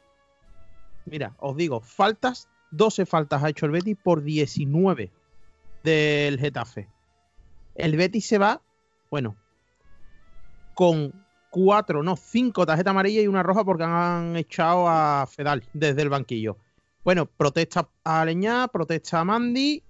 [1.07, 5.11] mira, os digo, faltas, 12 faltas ha hecho el Betis por 19
[5.83, 6.89] del Getafe.
[7.75, 8.61] El Betis se va,
[9.11, 9.37] bueno,
[10.75, 11.13] con
[11.51, 16.09] cuatro, no, cinco tarjetas amarillas y una roja porque han echado a Fedal desde el
[16.09, 16.57] banquillo.
[17.05, 19.83] Bueno, protesta a Leñá, protesta a Mandy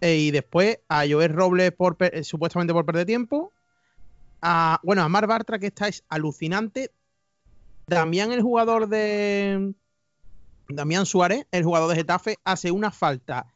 [0.00, 3.52] eh, y después a Joel Robles por, eh, supuestamente por perder tiempo.
[4.82, 6.90] Bueno, a Mar Bartra, que esta es alucinante.
[7.86, 9.74] Damián, el jugador de.
[10.68, 13.46] Damián Suárez, el jugador de Getafe, hace una falta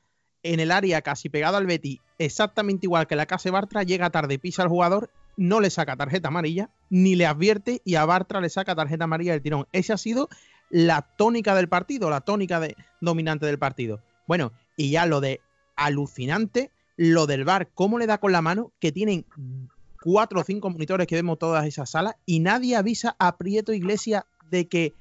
[0.44, 4.38] en el área casi pegado al Betty, exactamente igual que la Case Bartra, llega tarde,
[4.38, 8.50] pisa al jugador, no le saca tarjeta amarilla, ni le advierte y a Bartra le
[8.50, 9.66] saca tarjeta amarilla del tirón.
[9.72, 10.28] Esa ha sido
[10.70, 14.00] la tónica del partido, la tónica de, dominante del partido.
[14.28, 15.40] Bueno, y ya lo de
[15.76, 19.26] alucinante, lo del bar, cómo le da con la mano, que tienen
[20.02, 24.24] cuatro o cinco monitores que vemos todas esas salas y nadie avisa a Prieto Iglesias
[24.50, 24.92] de que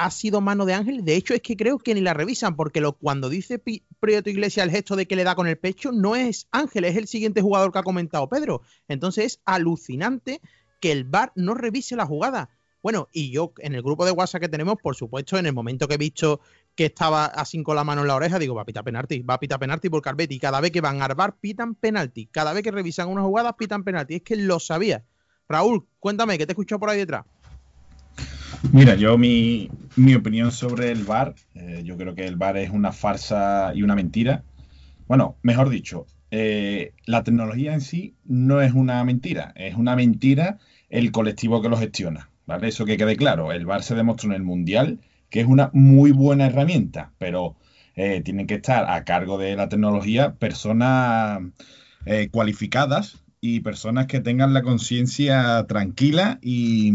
[0.00, 1.04] ha sido mano de Ángel.
[1.04, 3.62] De hecho, es que creo que ni la revisan, porque lo, cuando dice
[4.00, 6.96] Prieto Iglesias el gesto de que le da con el pecho, no es Ángel, es
[6.96, 8.62] el siguiente jugador que ha comentado Pedro.
[8.88, 10.40] Entonces es alucinante
[10.80, 12.48] que el VAR no revise la jugada.
[12.82, 15.86] Bueno, y yo en el grupo de WhatsApp que tenemos, por supuesto, en el momento
[15.86, 16.40] que he visto
[16.74, 19.34] que estaba así con la mano en la oreja, digo, va a pitar penalti, va
[19.34, 20.38] a pitar penalti por Carbetti.
[20.38, 22.26] Cada vez que van al bar pitan penalti.
[22.28, 24.14] Cada vez que revisan una jugada pitan penalti.
[24.14, 25.04] Es que lo sabía.
[25.46, 27.26] Raúl, cuéntame, ¿qué te escuchó por ahí detrás?
[28.62, 29.70] Mira, yo mi,
[30.14, 33.94] opinión sobre el VAR, eh, yo creo que el VAR es una farsa y una
[33.94, 34.44] mentira.
[35.08, 40.58] Bueno, mejor dicho, eh, la tecnología en sí no es una mentira, es una mentira
[40.90, 42.30] el colectivo que lo gestiona.
[42.46, 42.68] ¿vale?
[42.68, 45.00] Eso que quede claro, el VAR se demostró en el Mundial
[45.30, 47.56] que es una muy buena herramienta, pero
[47.96, 51.40] eh, tienen que estar a cargo de la tecnología personas
[52.30, 56.92] cualificadas y personas que tengan la conciencia tranquila y,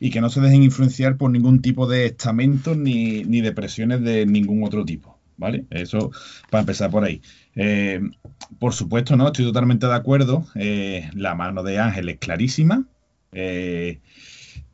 [0.00, 4.02] y, que no se dejen influenciar por ningún tipo de estamentos ni, ni de presiones
[4.02, 5.18] de ningún otro tipo.
[5.36, 5.66] ¿Vale?
[5.70, 6.10] Eso
[6.50, 7.22] para empezar por ahí.
[7.54, 8.00] Eh,
[8.58, 10.44] por supuesto, no, estoy totalmente de acuerdo.
[10.56, 12.84] Eh, la mano de Ángel es clarísima.
[13.30, 14.00] Eh,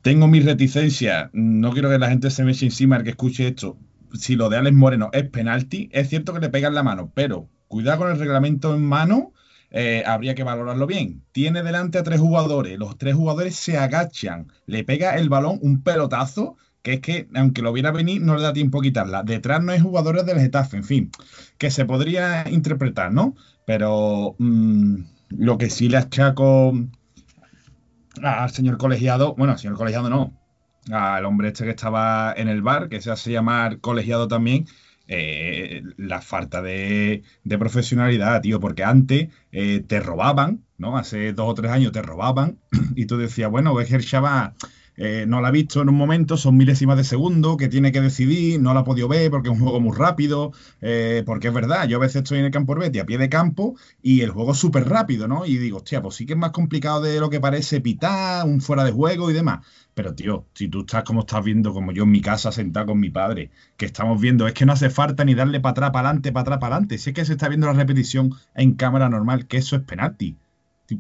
[0.01, 1.29] tengo mis reticencias.
[1.35, 3.77] No quiero que la gente se me eche encima el que escuche esto.
[4.15, 7.51] Si lo de Alex Moreno es penalti, es cierto que le pegan la mano, pero
[7.69, 9.34] cuidado con el reglamento en mano.
[10.07, 11.22] Habría que valorarlo bien.
[11.33, 12.79] Tiene delante a tres jugadores.
[12.79, 14.53] Los tres jugadores se agachan.
[14.66, 18.43] Le pega el balón un pelotazo que es que, aunque lo viera venir, no le
[18.43, 19.22] da tiempo a quitarla.
[19.22, 21.11] Detrás no hay jugadores del Getafe, en fin,
[21.57, 23.35] que se podría interpretar, ¿no?
[23.64, 24.97] Pero mm,
[25.31, 26.75] lo que sí le achaco
[28.22, 30.39] al señor colegiado, bueno, al señor colegiado no,
[30.93, 34.66] al hombre este que estaba en el bar, que se hace llamar colegiado también,
[35.07, 37.23] eh, la falta de,
[37.59, 40.97] profesionalidad, tío, porque antes eh, te robaban, ¿no?
[40.97, 42.59] Hace dos o tres años te robaban
[42.97, 44.55] y tú decías, bueno, Bejer Chava
[44.97, 48.01] eh, no la ha visto en un momento, son milésimas de segundo, que tiene que
[48.01, 50.53] decidir, no la ha podido ver porque es un juego muy rápido,
[51.27, 53.77] porque es verdad, yo a veces estoy en el campo Betty a pie de campo
[54.03, 55.45] y el juego es súper rápido, ¿no?
[55.45, 58.61] Y digo, hostia, pues sí que es más complicado de lo que parece pitar, un
[58.63, 59.67] fuera de juego y demás.
[59.95, 63.01] Pero tío, si tú estás como estás viendo, como yo en mi casa sentado con
[63.01, 66.09] mi padre, que estamos viendo, es que no hace falta ni darle para atrás, para
[66.09, 66.99] adelante, para atrás, para adelante.
[66.99, 70.37] Si es que se está viendo la repetición en cámara normal, que eso es penalti.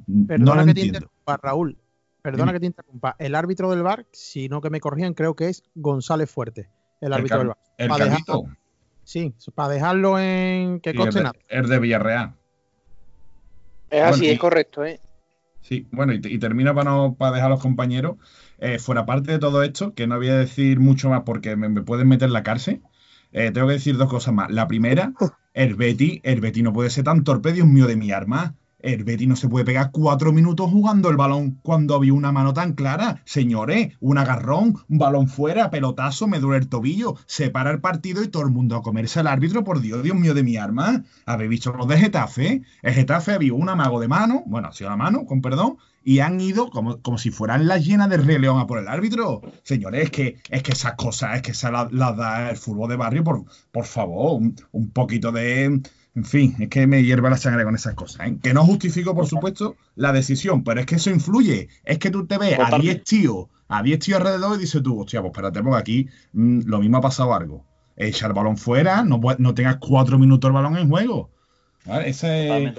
[0.06, 1.10] no lo entiendo.
[1.26, 1.76] Raúl,
[2.24, 3.16] Perdona que te interrumpa.
[3.18, 6.70] El árbitro del bar, si no que me corrían, creo que es González Fuerte.
[7.02, 7.58] El árbitro del bar.
[7.76, 8.18] El para
[9.04, 11.34] Sí, para dejarlo en que coste nada.
[11.50, 12.32] Es de Villarreal.
[13.90, 15.00] Es así, es correcto, ¿eh?
[15.60, 18.16] Sí, bueno, y, termino para, no, para dejar a los compañeros.
[18.64, 21.82] Eh, fuera parte de todo esto, que no voy a decir mucho más porque me,
[21.82, 22.80] pueden meter en la cárcel,
[23.30, 24.50] eh, tengo que decir dos cosas más.
[24.50, 25.12] La primera,
[25.52, 28.54] el Betty, el Betty no puede ser tan torpe, Dios mío, de mi arma
[28.84, 32.52] el Betty no se puede pegar cuatro minutos jugando el balón cuando había una mano
[32.52, 33.22] tan clara.
[33.24, 38.22] Señores, un agarrón, un balón fuera, pelotazo, me duele el tobillo, se para el partido
[38.22, 41.02] y todo el mundo a comerse al árbitro, por Dios, Dios mío de mi arma.
[41.24, 42.62] ¿Habéis visto los de Getafe?
[42.82, 46.20] El Getafe había un amago de mano, bueno, ha sido la mano, con perdón, y
[46.20, 49.40] han ido como, como si fueran las llenas de Rey León a por el árbitro.
[49.62, 52.96] Señores, es que, es que esas cosas, es que se las da el fútbol de
[52.96, 54.40] barrio, por, por favor,
[54.72, 55.80] un poquito de
[56.16, 58.28] en fin, es que me hierva la sangre con esas cosas.
[58.28, 58.38] ¿eh?
[58.40, 61.68] Que no justifico, por supuesto, la decisión, pero es que eso influye.
[61.82, 65.00] Es que tú te ves a 10 tíos, a 10 tíos alrededor y dices tú,
[65.00, 67.64] hostia, pues espérate, porque aquí mm, lo mismo ha pasado algo.
[67.96, 71.30] Echa el balón fuera, no, no tengas cuatro minutos el balón en juego.
[72.04, 72.74] Ese,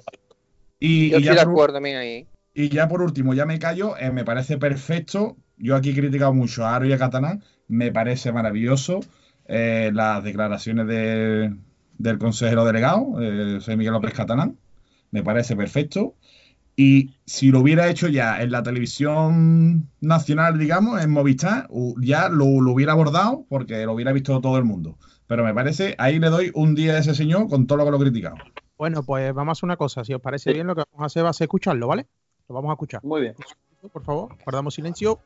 [0.79, 2.27] y, Yo estoy de acuerdo también ahí.
[2.57, 5.35] Y ya por último, ya me callo, eh, me parece perfecto.
[5.57, 9.01] Yo aquí he criticado mucho a Aro y a Catalán, me parece maravilloso
[9.45, 11.53] eh, las declaraciones de
[11.97, 14.57] del consejero delegado, eh, soy Miguel López Catalán,
[15.11, 16.15] me parece perfecto.
[16.77, 21.69] Y si lo hubiera hecho ya en la televisión nacional, digamos, en Movistar,
[22.01, 24.97] ya lo, hubiera abordado porque lo hubiera visto todo el mundo.
[25.27, 27.91] Pero me parece, ahí le doy un día a ese señor con todo lo que
[27.91, 28.35] lo he criticado.
[28.77, 30.03] Bueno, pues vamos a hacer una cosa.
[30.03, 32.07] Si os parece bien, lo que vamos a hacer va a ser escucharlo, ¿vale?
[32.47, 33.03] Lo vamos a escuchar.
[33.03, 33.35] Muy bien.
[33.91, 35.19] Por favor, guardamos silencio.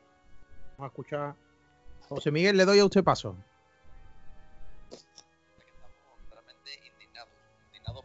[0.77, 1.35] Vamos a escuchar.
[2.07, 3.35] José Miguel, le doy a usted paso.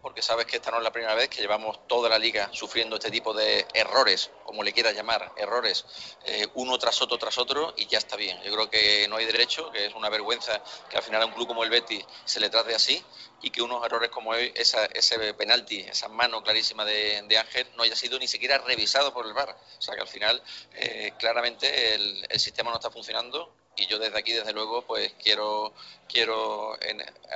[0.05, 2.97] Porque sabes que esta no es la primera vez que llevamos toda la liga sufriendo
[2.97, 5.87] este tipo de errores, como le quieras llamar, errores,
[6.27, 8.39] eh, uno tras otro tras otro y ya está bien.
[8.43, 11.33] Yo creo que no hay derecho, que es una vergüenza que al final a un
[11.33, 13.03] club como el Betis se le trate así
[13.41, 17.97] y que unos errores como hoy, ese penalti, esa mano clarísima de, Ángel, no haya
[17.97, 19.57] sido ni siquiera revisado por el VAR.
[19.79, 20.43] O sea que al final
[20.75, 25.73] eh, claramente el sistema no está funcionando y yo desde aquí, desde luego, pues quiero,
[26.09, 26.75] quiero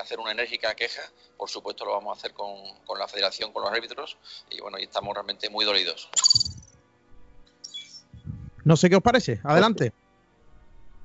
[0.01, 1.03] hacer una enérgica queja.
[1.37, 2.57] Por supuesto, lo vamos a hacer con,
[2.99, 4.17] la federación, con los árbitros,
[4.51, 6.09] y bueno, y estamos realmente muy dolidos.
[8.65, 9.41] No sé qué os parece.
[9.45, 9.93] Adelante.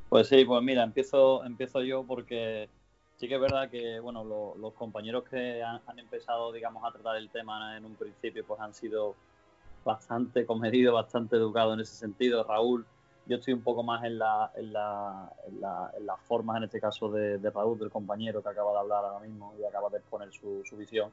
[0.09, 2.69] Pues sí, pues mira, empiezo, empiezo yo porque
[3.17, 7.17] sí que es verdad que bueno, los compañeros que han, han, empezado, digamos, a tratar
[7.17, 9.15] el tema en un principio, pues han sido
[9.83, 12.43] bastante comedidos, bastante educados en ese sentido.
[12.43, 12.85] Raúl
[13.25, 17.09] yo estoy un poco más en, la, en, la, en, las formas, en este caso,
[17.09, 20.61] de, Raúl, del compañero que acaba de hablar ahora mismo y acaba de exponer su,
[20.65, 21.09] su visión.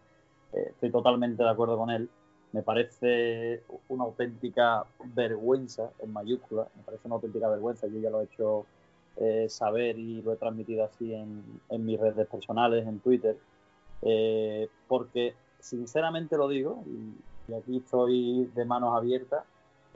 [0.52, 2.08] Eh, estoy totalmente de acuerdo con él.
[2.52, 4.84] Me parece una auténtica
[5.14, 7.86] vergüenza, en mayúscula, me parece una auténtica vergüenza.
[7.86, 8.66] Yo ya lo he hecho
[9.16, 13.36] eh, saber y lo he transmitido así en, en mis redes personales, en Twitter,
[14.02, 19.44] eh, porque sinceramente lo digo, y aquí estoy de manos abiertas,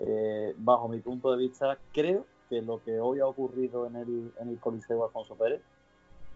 [0.01, 4.33] eh, bajo mi punto de vista, creo que lo que hoy ha ocurrido en el,
[4.41, 5.63] en el Coliseo Alfonso Pérez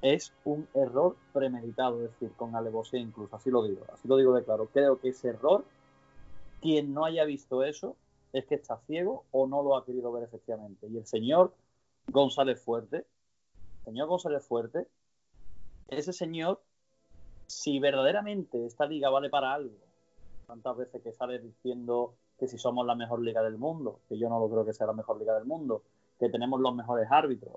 [0.01, 4.33] es un error premeditado, es decir, con alevosía incluso, así lo digo, así lo digo
[4.35, 4.69] de claro.
[4.73, 5.65] Creo que ese error
[6.61, 7.97] quien no haya visto eso
[8.33, 10.87] es que está ciego o no lo ha querido ver efectivamente.
[10.89, 11.55] Y el señor
[12.09, 13.07] González Fuerte,
[13.85, 14.87] señor González Fuerte,
[15.89, 16.61] ese señor,
[17.47, 19.77] si verdaderamente esta liga vale para algo,
[20.47, 24.29] tantas veces que sale diciendo que si somos la mejor liga del mundo, que yo
[24.29, 25.83] no lo creo que sea la mejor liga del mundo,
[26.19, 27.57] que tenemos los mejores árbitros,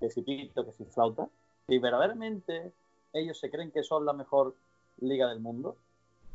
[0.00, 1.28] que si pito, que si flauta,
[1.66, 2.72] si verdaderamente
[3.12, 4.54] ellos se creen que son la mejor
[5.00, 5.76] liga del mundo,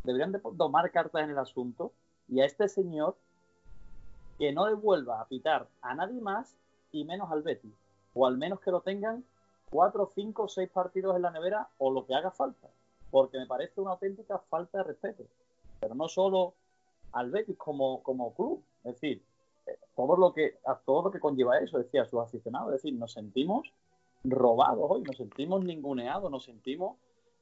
[0.04, 1.92] deberían de tomar cartas en el asunto
[2.28, 3.16] y a este señor
[4.38, 6.56] que no devuelva a pitar a nadie más
[6.92, 7.74] y menos al Betis.
[8.14, 9.24] O al menos que lo tengan
[9.70, 12.68] cuatro, cinco, seis partidos en la nevera o lo que haga falta.
[13.12, 15.24] Porque me parece una auténtica falta de respeto.
[15.80, 16.54] Pero no solo
[17.14, 18.64] al Betis como, como club.
[18.84, 19.24] Es decir,
[19.66, 22.70] eh, todo lo que, a todo lo que conlleva eso, decía sus aficionados.
[22.70, 23.72] Es decir, nos sentimos
[24.24, 26.98] robados hoy, nos sentimos ninguneados, nos sentimos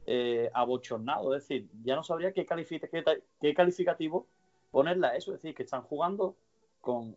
[0.06, 1.36] eh, abochornados.
[1.36, 4.28] Es decir, ya no sabría qué, qué, calificativo
[4.70, 5.32] ponerle a eso.
[5.34, 6.36] Es decir, que están jugando
[6.80, 7.16] con,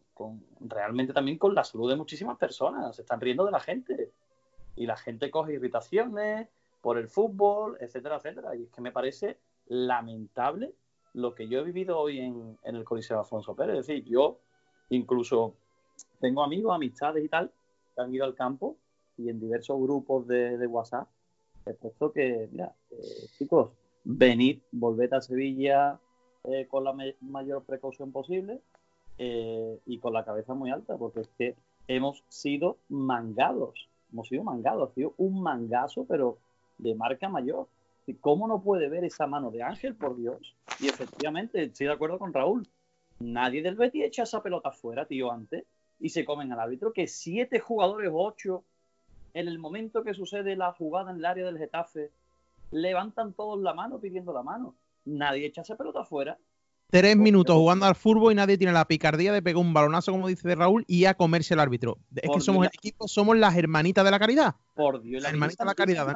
[0.61, 2.97] realmente también con la salud de muchísimas personas.
[2.97, 4.13] Se están riendo de la gente.
[4.77, 6.49] Y la gente coge irritaciones
[6.81, 8.57] por el fútbol, etcétera, etcétera.
[8.57, 10.75] Y es que me parece lamentable
[11.15, 13.79] lo que yo he vivido hoy en, el Coliseo Alfonso Pérez.
[13.79, 14.41] Es decir, yo
[14.91, 15.55] incluso
[16.21, 17.51] tengo amigos, amistades y tal,
[17.95, 18.77] que han ido al campo
[19.17, 21.09] y en diversos grupos de, WhatsApp
[21.67, 23.71] he puesto que, mira, eh, chicos,
[24.03, 25.99] venid, volved a Sevilla
[26.45, 28.61] eh, con la mayor precaución posible
[29.17, 31.55] eh, y con la cabeza muy alta, porque es que
[31.89, 36.39] hemos sido mangados, hemos sido mangados, ha sido un mangazo, pero
[36.79, 37.69] de marca mayor.
[38.21, 40.55] ¿Cómo no puede ver esa mano de Ángel, por Dios?
[40.81, 42.69] Y efectivamente, estoy de acuerdo con Raúl.
[43.21, 45.65] Nadie del Betis echa esa pelota fuera, tío, antes,
[46.01, 48.65] y se comen al árbitro que siete jugadores, ocho,
[49.33, 52.11] en el momento que sucede la jugada en el área del Getafe,
[52.71, 54.75] levantan todos la mano pidiendo la mano.
[55.05, 56.39] Nadie echa esa pelota fuera
[56.95, 60.29] tres minutos jugando al fútbol y nadie tiene la picardía de pegar un balonazo, como
[60.29, 61.99] dice Raúl, y a comerse el árbitro.
[62.15, 64.55] Es que somos el equipo, somos las hermanitas de la caridad.
[64.75, 66.07] Por Dios, la hermanita de la caridad.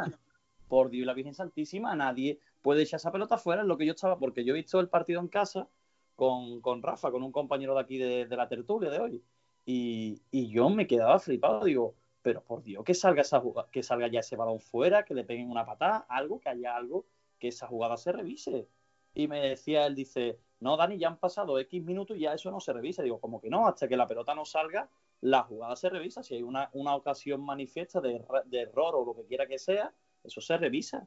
[0.69, 3.93] Por Dios, la Virgen Santísima, nadie puede echar esa pelota fuera, es lo que yo
[3.93, 5.69] estaba, porque yo he visto el partido en casa
[6.16, 9.23] con, Rafa, con un compañero de aquí de, la tertulia de hoy,
[9.64, 14.21] y, yo me quedaba flipado, digo, pero por Dios, que salga, esa que salga ya
[14.21, 17.07] ese balón fuera, que le peguen una patada, algo, que haya algo,
[17.39, 18.69] que esa jugada se revise.
[19.14, 22.51] Y me decía él, dice, no, Dani, ya han pasado X minutos y ya eso
[22.51, 23.03] no se revisa.
[23.03, 24.89] Digo, como que no, hasta que la pelota no salga,
[25.21, 26.23] la jugada se revisa.
[26.23, 29.93] Si hay una, ocasión manifiesta de, error o lo que quiera que sea,
[30.25, 31.07] eso se revisa.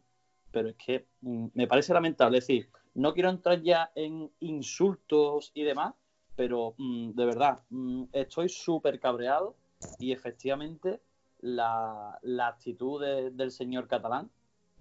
[0.51, 2.39] Pero es que mm, me parece lamentable.
[2.39, 5.93] Es decir, no quiero entrar ya en insultos y demás,
[6.35, 9.55] pero mm, de verdad, mm, estoy súper cabreado
[9.99, 11.01] y efectivamente
[11.39, 14.29] la, actitud del señor catalán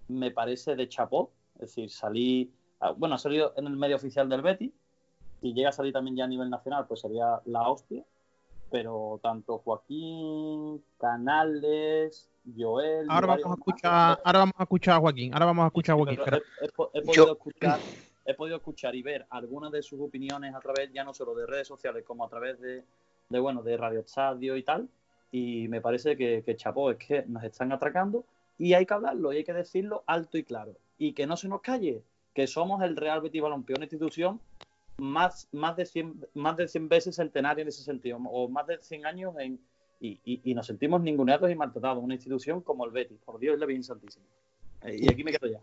[0.08, 1.32] me parece de chapó.
[1.54, 4.72] Es decir, salí Ah, bueno, ha salido en el medio oficial del Betty
[5.42, 8.04] y llega a salir también ya a nivel nacional, pues sería la hostia.
[8.70, 13.06] Pero tanto Joaquín, Canales, Joel.
[13.08, 15.32] Ahora vamos a escuchar, ahora vamos a escuchar a Joaquín.
[15.34, 16.18] Ahora vamos a escuchar a Joaquín.
[16.94, 17.80] He, podido escuchar,
[18.24, 21.46] he podido escuchar y ver algunas de sus opiniones a través ya no solo de
[21.46, 22.84] redes sociales como a través de,
[23.28, 24.88] bueno de Radio Estadio y tal.
[25.32, 28.24] Y me parece que, que chapó, es que nos están atracando
[28.58, 30.76] y hay que hablarlo y hay que decirlo alto y claro.
[30.98, 32.02] Y que no se nos calle,
[32.34, 34.40] que somos el Real Betis Balompié, una institución
[34.98, 38.78] más, más, de 100, más de 100 veces centenaria en ese sentido, o más de
[38.78, 39.58] 100 años en,
[40.00, 42.02] y, nos sentimos ninguneados y maltratados.
[42.02, 44.24] Una institución como el Betis, por Dios, es la bien santísima.
[44.82, 45.60] Eh, y aquí me quedo ya.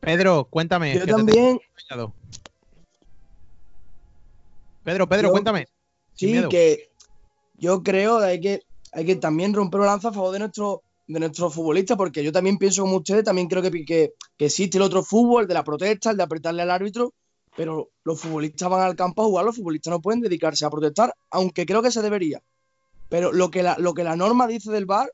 [0.00, 0.94] Pedro, cuéntame.
[0.94, 1.58] Yo también.
[4.84, 5.66] Pedro, Pedro, cuéntame.
[6.14, 6.90] Sí, que
[7.58, 8.62] yo creo que hay, que
[8.92, 12.32] hay que también romper una lanza a favor de nuestro de nuestros futbolistas, porque yo
[12.32, 15.62] también pienso como ustedes, también creo que, que, existe el otro fútbol, el de la
[15.62, 17.14] protesta, el de apretarle al árbitro,
[17.56, 21.14] pero los futbolistas van al campo a jugar, los futbolistas no pueden dedicarse a protestar,
[21.30, 22.42] aunque creo que se debería.
[23.08, 25.10] Pero lo que la, lo que la norma dice del VAR,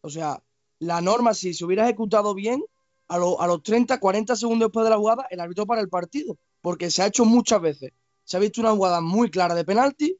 [0.00, 0.42] o sea,
[0.78, 2.62] la norma, si se hubiera ejecutado bien,
[3.08, 6.36] a, a los 30, 40 segundos después de la jugada, el árbitro para el partido,
[6.60, 7.92] porque se ha hecho muchas veces.
[8.24, 10.18] Se ha visto una jugada muy clara de penalti,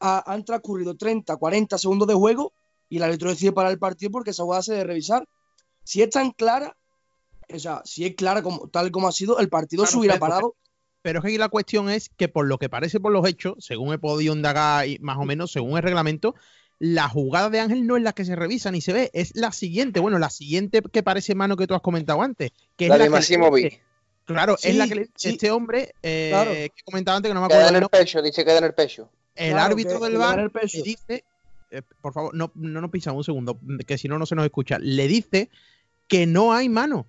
[0.00, 2.52] han transcurrido 30, 40 segundos de juego
[2.88, 5.28] y el árbitro decide parar el partido porque esa jugada se debe revisar.
[5.84, 6.76] Si es tan clara,
[7.52, 10.54] o sea, si es clara como, tal como ha sido, el partido se hubiera parado.
[11.08, 13.54] Pero es que aquí la cuestión es que por lo que parece por los hechos,
[13.60, 16.34] según he podido indagar más o menos, según el reglamento,
[16.78, 19.50] la jugada de Ángel no es la que se revisa ni se ve, es la
[19.52, 22.50] siguiente, bueno, la siguiente que parece mano que tú has comentado antes.
[22.76, 23.50] Que la es de Máximo
[24.26, 27.68] Claro, es la que le, este hombre eh, que comentaba antes que no me acuerdo.
[27.68, 29.08] Queda en el pecho, dice queda en el pecho.
[29.34, 31.24] El árbitro del bar dice
[31.70, 34.44] eh, por favor, no, no nos pisamos un segundo, que si no, no se nos
[34.44, 34.78] escucha.
[34.78, 35.48] Le dice
[36.06, 37.06] que no hay mano,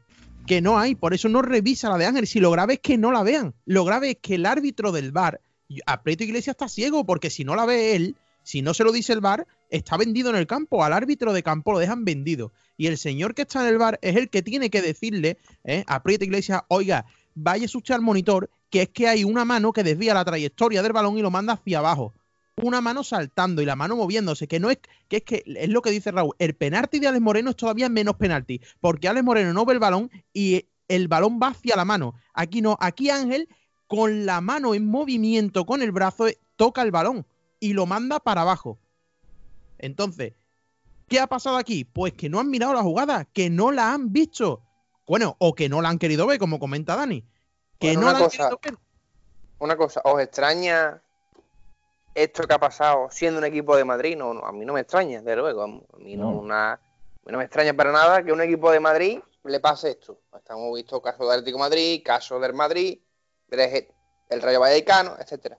[0.49, 2.25] que no hay, por eso no revisa la de Ángel.
[2.25, 5.11] Si lo grave es que no la vean, lo grave es que el árbitro del
[5.11, 8.73] bar Y A Prieto Iglesias está ciego porque si no la ve él, si no
[8.73, 10.83] se lo dice el bar, está vendido en el campo.
[10.83, 12.51] Al árbitro de campo lo dejan vendido.
[12.77, 15.83] Y el señor que está en el bar es el que tiene que decirle ¿eh?
[15.85, 19.83] a Prieto Iglesias, oiga, vaya a al monitor que es que hay una mano que
[19.83, 22.15] desvía la trayectoria del balón y lo manda hacia abajo.
[22.61, 25.81] Una mano saltando y la mano moviéndose, que no es que es que es lo
[25.81, 29.53] que dice Raúl, el penalti de Alex Moreno es todavía menos penalti, porque Alex Moreno
[29.53, 32.15] no ve el balón y el balón va hacia la mano.
[32.33, 33.47] Aquí no, aquí Ángel
[33.87, 37.25] con la mano en movimiento con el brazo toca el balón
[37.59, 38.77] y lo manda para abajo.
[39.77, 40.33] Entonces,
[41.07, 41.85] ¿qué ha pasado aquí?
[41.85, 44.61] Pues que no han mirado la jugada, que no la han visto.
[45.07, 47.25] Bueno, o que no la han querido ver, como comenta Dani.
[47.79, 48.77] Que Bueno, no una la han querido ver.
[49.59, 51.01] Una cosa, ¿os extraña
[52.15, 54.17] esto que ha pasado siendo un equipo de Madrid?
[54.17, 55.63] No, no, a mí no me extraña, desde luego.
[55.63, 56.39] A mí no, No.
[56.39, 56.79] una- a
[57.25, 60.19] mí no me extraña para nada que un equipo de Madrid le pase esto.
[60.35, 62.99] Estamos visto casos del Atlético de Madrid, casos del Madrid,
[63.49, 65.57] del Rayo Vallecano, etcétera.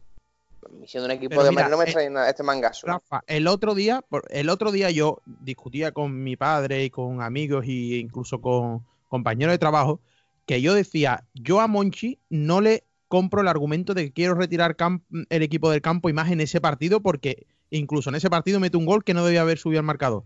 [0.87, 2.87] Siendo un equipo Pero de mira, Madrid no me eh, extraña nada este mangazo.
[2.87, 7.65] Rafa, el otro día, el otro día yo discutía con mi padre y con amigos
[7.67, 10.01] e incluso con compañeros de trabajo
[10.47, 14.77] que yo decía, yo a Monchi no le compro el argumento de que quiero retirar
[15.31, 18.77] el equipo del campo y más en ese partido porque incluso en ese partido mete
[18.77, 20.23] un gol que no debía haber subido al marcador.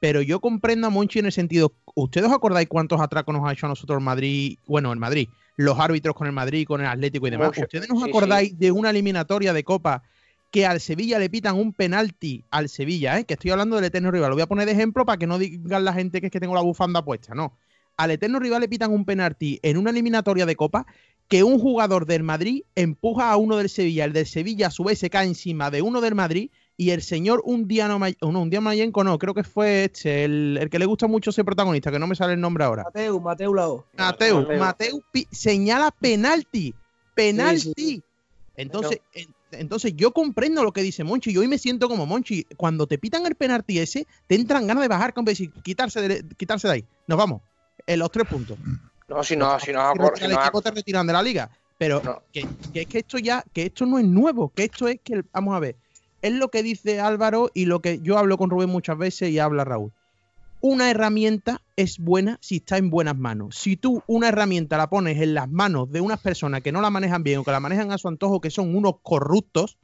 [0.00, 3.52] Pero yo comprendo a Monchi en el sentido, ¿ustedes os acordáis cuántos atracos nos ha
[3.52, 4.56] hecho a nosotros el Madrid?
[4.66, 7.48] Bueno, el Madrid, los árbitros con el Madrid, con el Atlético y demás.
[7.48, 7.60] Mucho.
[7.64, 10.02] ¿Ustedes nos Sí, acordáis de una eliminatoria de Copa
[10.50, 13.26] que al Sevilla le pitan un penalti al Sevilla, ¿eh?
[13.26, 14.30] que estoy hablando del eterno rival.
[14.30, 16.40] Lo voy a poner de ejemplo para que no digan la gente que es que
[16.40, 17.58] tengo la bufanda puesta, no.
[17.98, 20.86] Al eterno rival le pitan un penalti en una eliminatoria de Copa
[21.32, 24.04] que un jugador del Madrid empuja a uno del Sevilla.
[24.04, 27.00] El del Sevilla a su vez se cae encima de uno del Madrid y el
[27.00, 30.78] señor un día no, un día Mayenco no, creo que fue este, el, el que
[30.78, 32.82] le gusta mucho ese protagonista, que no me sale el nombre ahora.
[32.84, 33.86] Mateu, Mateu Lao.
[33.96, 34.58] Mateu, Mateu.
[34.58, 36.74] Mateu pi- señala penalti.
[37.14, 37.60] Penalti.
[37.60, 38.02] Sí, sí.
[38.54, 41.32] Entonces, en- entonces yo comprendo lo que dice Monchi.
[41.32, 42.44] Yo hoy me siento como Monchi.
[42.58, 46.24] Cuando te pitan el penalti ese, te entran ganas de bajar con decir, quitarse de,
[46.36, 46.84] quitarse de ahí.
[47.06, 47.40] Nos vamos.
[47.86, 48.58] En los tres puntos.
[49.12, 51.50] No, si no, si no, Si no, equipo te retiran de la liga.
[51.78, 52.22] Pero No.
[52.32, 55.22] que, que es que esto ya, que esto no es nuevo, que esto es que,
[55.32, 55.76] vamos a ver,
[56.20, 59.38] es lo que dice Álvaro y lo que yo hablo con Rubén muchas veces y
[59.38, 59.92] habla Raúl.
[60.60, 63.56] Una herramienta es buena si está en buenas manos.
[63.56, 66.90] Si tú una herramienta la pones en las manos de unas personas que no la
[66.90, 69.76] manejan bien o que la manejan a su antojo, que son unos corruptos,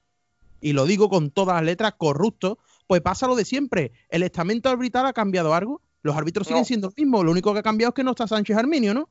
[0.61, 3.91] y lo digo con todas las letras, corruptos, pues pasa lo de siempre.
[4.09, 5.83] El estamento arbitral ha cambiado algo.
[6.03, 6.65] Los árbitros siguen No.
[6.67, 7.25] siendo los mismos.
[7.25, 9.09] Lo único que ha cambiado es que no está Sánchez Arminio, ¿no?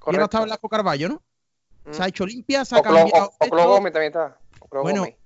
[0.00, 0.24] Y ahora correcto.
[0.24, 1.22] está Blasco Carballo, ¿no?
[1.84, 1.92] Mm.
[1.92, 3.26] Se ha hecho limpia, se ha Oclo, cambiado.
[3.38, 3.68] O- Oclo.
[3.68, 4.38] Gómez también está.
[4.60, 5.16] Oclo Bueno, Gómez.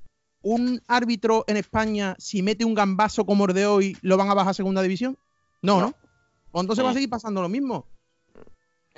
[0.42, 4.34] ¿Un árbitro en España, si mete un gambazo como el de hoy, lo van a
[4.34, 5.16] bajar a segunda división?
[5.62, 5.86] No, ¿no?
[5.88, 5.94] No.
[6.52, 6.94] Pues entonces va a No.
[6.94, 7.86] seguir pasando lo mismo.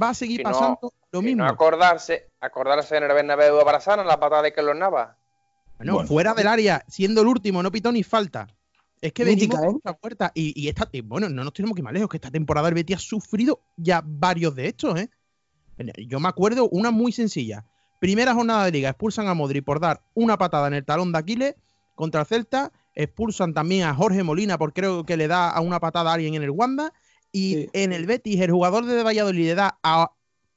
[0.03, 1.45] Va a seguir Si no- pasando lo Si mismo.
[1.45, 5.17] no acordarse, acordarse en el Bernabéu de Barazana, la patada de Carlos Navas.
[5.79, 6.09] Bueno, Bueno.
[6.09, 8.47] fuera del área, siendo el último, no pitó ni falta.
[9.01, 9.73] Es que Mítica, venimos ¿eh?
[9.85, 12.17] mucha puerta y, y esta, y bueno, no nos tenemos que ir más lejos, que
[12.17, 15.11] esta temporada el Betis ha sufrido ya varios de estos, ¿eh?
[16.09, 17.65] Yo me acuerdo una muy sencilla.
[17.99, 21.19] Primera jornada de liga, expulsan a Modri por dar una patada en el talón de
[21.19, 21.55] Aquiles
[21.95, 25.81] contra el Celta, expulsan también a Jorge Molina por creo que le da a una
[25.81, 26.93] patada a alguien en el Wanda
[27.33, 27.71] y Sí.
[27.73, 30.11] en el Betis el jugador de Valladolid le da a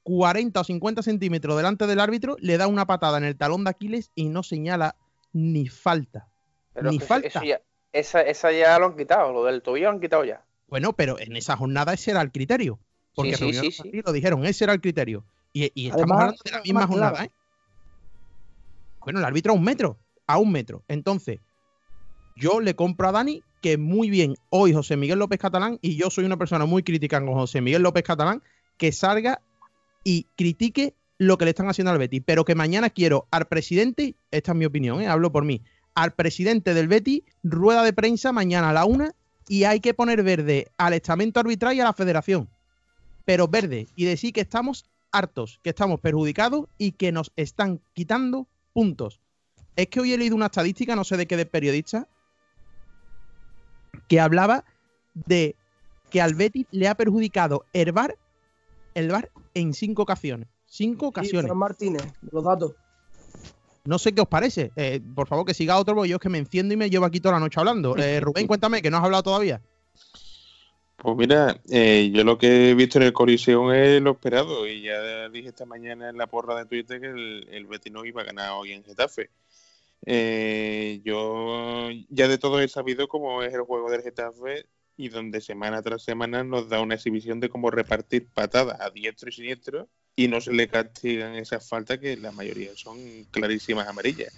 [0.03, 3.69] 40 o 50 centímetros delante del árbitro, le da una patada en el talón de
[3.71, 4.95] Aquiles y no señala
[5.33, 6.27] ni falta.
[6.73, 7.27] Pero Ni es que falta.
[7.27, 7.61] eso ya-
[7.91, 10.43] esa, esa ya lo han quitado, lo del tobillo lo han quitado ya.
[10.67, 12.79] Bueno, pero en esa jornada ese era el criterio.
[13.15, 15.23] Porque Sí, sí, lo dijeron, ese era el criterio.
[15.53, 17.25] Y, y estamos Además, hablando de la misma jornada.
[17.25, 17.31] ¿eh?
[19.01, 19.97] Bueno, el árbitro a un metro,
[20.27, 20.83] a un metro.
[20.87, 21.39] Entonces,
[22.35, 26.09] yo le compro a Dani que muy bien hoy José Miguel López Catalán, y yo
[26.09, 28.41] soy una persona muy crítica con José Miguel López Catalán,
[28.77, 29.41] que salga
[30.03, 34.15] y critique lo que le están haciendo al Betis, pero que mañana quiero al presidente,
[34.31, 35.07] esta es mi opinión, ¿eh?
[35.07, 35.61] hablo por mí,
[35.93, 39.13] al presidente del Betis, rueda de prensa mañana a la una,
[39.49, 42.49] y hay que poner verde al estamento arbitral y a la federación,
[43.29, 48.47] pero verde, y decir que estamos hartos, que estamos perjudicados y que nos están quitando
[48.73, 49.19] puntos.
[49.75, 52.07] Es que hoy he leído una estadística, no sé de qué de periodista,
[54.07, 54.65] que hablaba
[55.13, 55.55] de
[56.09, 58.17] que al Betis le ha perjudicado el VAR,
[58.95, 60.47] el VAR en cinco ocasiones.
[60.65, 61.45] Cinco Sí, ocasiones.
[61.45, 62.01] Fran Martínez,
[62.31, 62.73] los datos.
[63.85, 64.71] No sé qué os parece.
[64.75, 67.05] Eh, por favor, que siga otro, porque yo es que me enciendo y me llevo
[67.05, 67.95] aquí toda la noche hablando.
[67.95, 69.61] Eh, Rubén, cuéntame, que no has hablado todavía.
[71.01, 74.81] Pues mira, eh, yo lo que he visto en el Coliseum es lo esperado y
[74.81, 78.21] ya dije esta mañana en la porra de Twitter que el, el Betis no iba
[78.21, 79.29] a ganar hoy en Getafe.
[80.05, 84.65] Eh, yo ya de todo he sabido cómo es el juego del Getafe
[84.97, 89.29] y donde semana tras semana nos da una exhibición de cómo repartir patadas a diestro
[89.29, 89.87] y siniestro
[90.17, 92.97] y no se le castigan esas faltas que la mayoría son
[93.31, 94.33] clarísimas amarillas.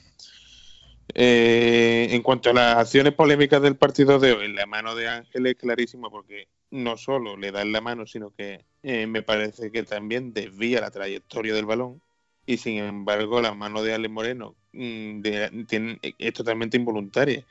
[1.14, 5.48] Eh, en cuanto a las acciones polémicas del partido de hoy, la mano de Ángel
[5.48, 9.72] es clarísima porque no solo le da en la mano, sino que eh, me parece
[9.72, 12.02] que también desvía la trayectoria del balón.
[12.46, 15.22] Y sin embargo la mano de Ale Moreno mm,
[16.18, 17.46] es totalmente involuntaria.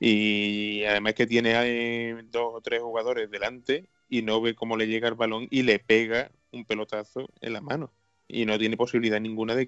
[0.00, 4.86] Y además que tiene eh, dos o tres jugadores delante y no ve cómo le
[4.86, 7.90] llega el balón y le pega un pelotazo en la mano.
[8.26, 9.66] Y no tiene posibilidad ninguna de,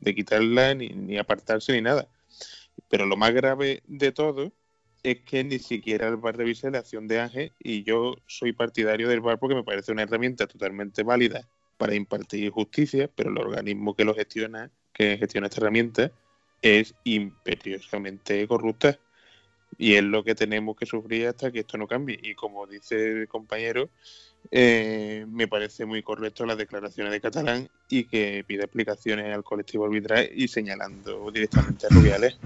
[0.00, 2.08] de quitarla ni, ni apartarse ni nada.
[2.88, 4.52] Pero lo más grave de todo
[5.02, 9.08] es que ni siquiera el VAR revisa la acción de Ángel y yo soy partidario
[9.08, 13.96] del VAR porque me parece una herramienta totalmente válida para impartir justicia, pero el organismo
[13.96, 16.12] que lo gestiona, que gestiona esta herramienta,
[16.60, 18.98] es imperiosamente corrupta
[19.78, 22.18] y es lo que tenemos que sufrir hasta que esto no cambie.
[22.22, 23.90] Y como dice el compañero,
[24.50, 29.84] eh, me parece muy correcto las declaraciones de Catalán y que pida explicaciones al colectivo
[29.86, 32.38] arbitral y señalando directamente a Rubiales.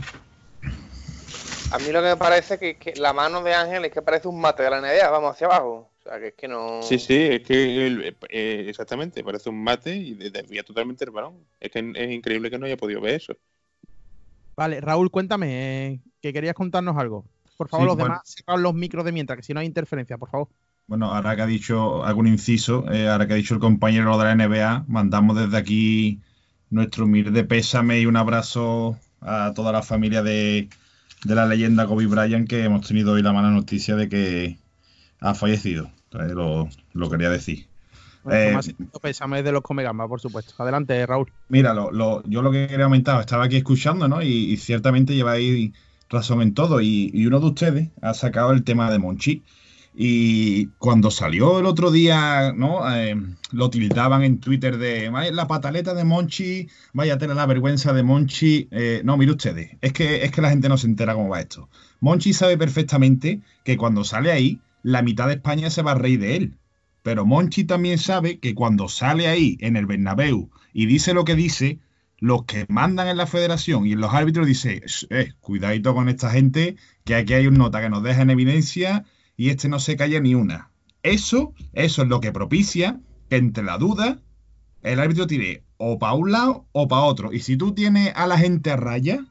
[1.71, 4.03] A mí lo que me parece es que, que la mano de Ángel es que
[4.03, 5.91] parece un mate de la NBA, vamos hacia abajo.
[5.99, 6.81] O sea, que es que no.
[6.83, 11.45] Sí, sí, es que eh, exactamente, parece un mate y de- desvía totalmente el balón.
[11.59, 13.37] Es que es increíble que no haya podido ver eso.
[14.57, 17.25] Vale, Raúl, cuéntame, eh, que querías contarnos algo.
[17.57, 18.15] Por favor, Sí, los bueno.
[18.15, 20.49] demás, cerraos los micros de mientras, que si no hay interferencia, por favor.
[20.87, 24.25] Bueno, ahora que ha dicho algún inciso, eh, ahora que ha dicho el compañero de
[24.25, 26.21] la NBA, mandamos desde aquí
[26.71, 30.69] nuestro humilde pésame y un abrazo a toda la familia de,
[31.25, 34.59] de la leyenda Kobe Bryant, que hemos tenido hoy la mala noticia de que
[35.21, 35.91] ha fallecido.
[36.13, 37.67] Lo, lo quería decir.
[38.27, 38.53] Nuestro Eh,
[39.43, 39.63] de los
[40.09, 40.53] por supuesto.
[40.63, 41.33] Adelante, Raúl.
[41.49, 44.21] Mira, lo, lo- yo lo que quería comentar, estaba aquí escuchando, ¿no?
[44.23, 45.73] Y, y ciertamente lleváis
[46.11, 46.81] razón en todo.
[46.81, 49.43] Y, y uno de ustedes ha sacado el tema de Monchi.
[49.99, 52.83] Y cuando salió el otro día, ¿no?
[52.95, 53.17] Eh,
[53.53, 57.95] lo utilizaban en Twitter de "Vaya, la pataleta de Monchi, vaya a tener la vergüenza
[57.95, 58.69] de Monchi.
[58.73, 61.41] Eh, no, mire ustedes, es que, es que la gente no se entera cómo va
[61.41, 61.71] esto.
[62.01, 66.21] Monchi sabe perfectamente que cuando sale ahí, la mitad de España se va a reír
[66.21, 66.55] de él.
[67.07, 71.37] Pero Monchi también sabe que cuando sale ahí en el Bernabéu y dice lo que
[71.37, 71.79] dice,
[72.19, 76.31] los que mandan en la federación y en los árbitros dicen, eh, cuidadito con esta
[76.31, 79.05] gente, que aquí hay un nota que nos deja en evidencia
[79.37, 80.73] y este no se calla ni una.
[81.05, 82.99] Eso, eso es lo que propicia
[83.31, 84.19] que entre la duda
[84.83, 87.33] el árbitro tire o para un lado o para otro.
[87.33, 89.25] Y si tú tienes a la gente a raya,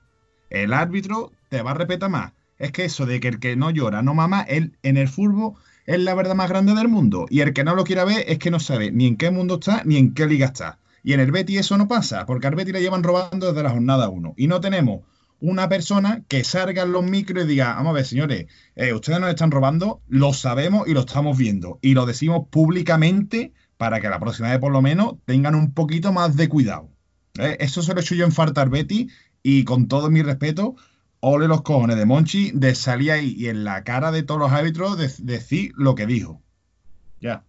[0.49, 2.31] el árbitro te va a respetar más.
[2.57, 5.55] Es que eso de que el que no llora no mama, él en el fútbol
[5.85, 7.25] es la verdad más grande del mundo.
[7.29, 9.55] Y el que no lo quiera ver es que no sabe ni en qué mundo
[9.55, 10.79] está ni en qué liga está.
[11.03, 13.69] Y en el Betis eso no pasa, porque al Betis le llevan robando desde la
[13.69, 14.33] jornada 1.
[14.37, 15.01] Y no tenemos
[15.39, 19.19] una persona que salga en los micros y diga, vamos a ver, señores, eh, ustedes
[19.19, 21.77] nos están robando, lo sabemos y lo estamos viendo.
[21.81, 26.11] Y lo decimos públicamente para que la próxima vez por lo menos tengan un poquito
[26.11, 26.89] más de cuidado.
[27.37, 27.57] ¿Eh?
[27.59, 29.11] Eso se lo he hecho yo en falta al Betis
[29.43, 30.75] y con todo mi respeto,
[31.27, 34.51] ole los cojones de Monchi de salir ahí y en la cara de todos los
[34.51, 36.41] árbitros de- decir lo que dijo.
[37.19, 37.43] Ya.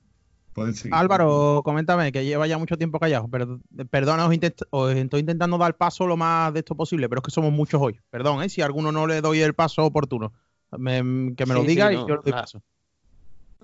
[0.91, 3.29] Álvaro, coméntame, que lleva ya mucho tiempo callado.
[3.31, 3.61] Pero,
[3.91, 4.27] perdona,
[4.71, 7.81] os, estoy intentando dar paso lo más de esto posible, pero es que somos muchos
[7.83, 8.01] hoy.
[8.09, 8.49] Perdón, ¿eh?
[8.49, 10.33] si a alguno no le doy el paso oportuno.
[10.79, 12.63] Me- que me lo diga sí, y no, yo le doy la- paso.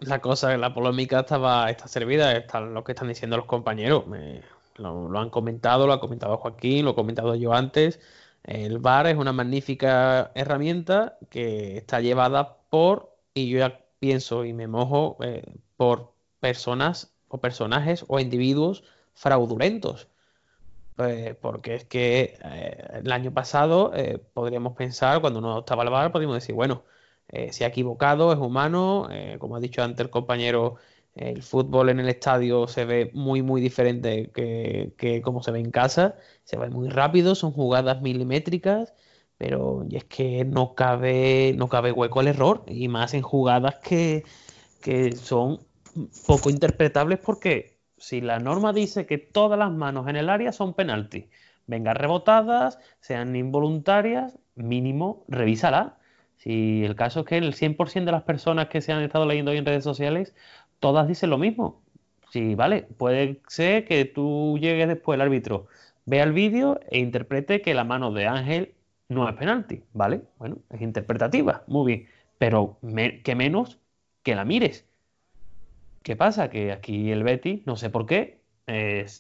[0.01, 4.07] La cosa, la polémica estaba, está servida, está lo que están diciendo los compañeros.
[4.07, 4.43] Me-
[4.77, 8.01] lo, lo han comentado, lo ha comentado Joaquín, lo he comentado yo antes.
[8.45, 14.53] El VAR es una magnífica herramienta que está llevada por, y yo ya pienso y
[14.53, 15.45] me mojo, eh,
[15.77, 18.85] por personas o personajes o individuos
[19.15, 20.09] fraudulentos.
[20.97, 25.91] Pues, porque es que eh, el año pasado eh, podríamos pensar, cuando no estaba el
[25.91, 26.85] VAR, podríamos decir, bueno,
[27.29, 30.77] eh, se ha equivocado, es humano, eh, como ha dicho antes el compañero,
[31.15, 35.61] el fútbol en el estadio se ve muy, muy diferente que, que como se ve
[35.61, 38.95] en casa, se ve muy rápido, son jugadas milimétricas,
[39.39, 43.77] pero y es que no cabe, no cabe hueco al error, y más en jugadas
[43.77, 44.25] que,
[44.81, 45.61] que son
[46.27, 50.75] poco interpretables porque si la norma dice que todas las manos en el área son
[50.75, 51.29] penalti,
[51.67, 55.99] vengan rebotadas, sean involuntarias, mínimo, revísala.
[56.37, 59.53] Si el caso es que el 100% de las personas que se han estado leyendo
[59.53, 60.35] hoy en redes sociales,
[60.83, 61.83] todas dicen lo mismo.
[62.31, 65.67] Sí, vale, puede ser que tú llegues después, el árbitro
[66.07, 68.75] vea el vídeo e interprete que la mano de Ángel
[69.09, 70.23] no es penalti, ¿vale?
[70.39, 72.09] Bueno, es interpretativa, muy bien,
[72.39, 73.79] pero me- que menos
[74.25, 74.87] que la mires.
[76.03, 76.51] ¿Qué pasa?
[76.51, 78.42] Que aquí el Betis, no sé por qué,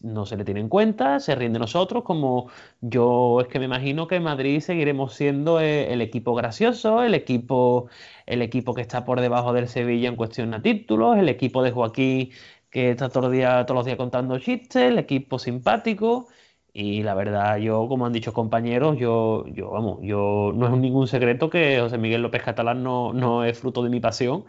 [0.03, 2.49] no se le tiene en cuenta, se ríen de nosotros, como
[2.81, 7.15] yo es que me imagino que en Madrid seguiremos siendo eh, el equipo gracioso, el
[7.15, 7.89] equipo,
[8.27, 11.73] el equipo que está por debajo del Sevilla en cuestión a títulos, el equipo de
[11.73, 12.31] Joaquín
[12.71, 16.29] que está todo día, todos los días contando chistes, el equipo simpático,
[16.73, 21.07] Y la verdad, yo, como han dicho compañeros, yo, yo vamos, yo no es ningún
[21.07, 24.45] secreto que José Miguel López Catalán no, no es fruto de mi pasión,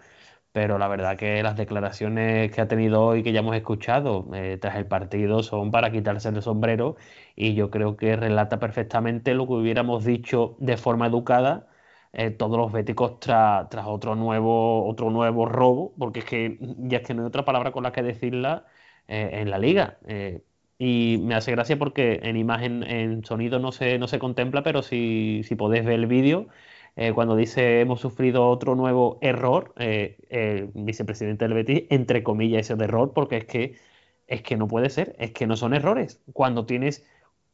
[0.53, 4.57] pero la verdad que las declaraciones que ha tenido hoy, que ya hemos escuchado eh,
[4.61, 6.95] tras el partido, son para quitarse el sombrero
[7.35, 11.67] y yo creo que relata perfectamente lo que hubiéramos dicho de forma educada
[12.13, 17.07] eh, todos los béticos tras otro nuevo, otro nuevo robo, porque es que ya es
[17.07, 18.65] que no hay otra palabra con la que decirla
[19.07, 19.99] eh, en la liga.
[20.77, 24.81] Y me hace gracia porque en imagen, en sonido no se, no se contempla, pero
[24.81, 26.47] si, si podéis ver el vídeo,
[26.95, 32.61] eh, cuando dice hemos sufrido otro nuevo error, eh, el vicepresidente del Betis, entre comillas,
[32.61, 33.77] ese de error, porque es que,
[34.27, 36.21] es que no puede ser, es que no son errores.
[36.33, 37.05] Cuando tienes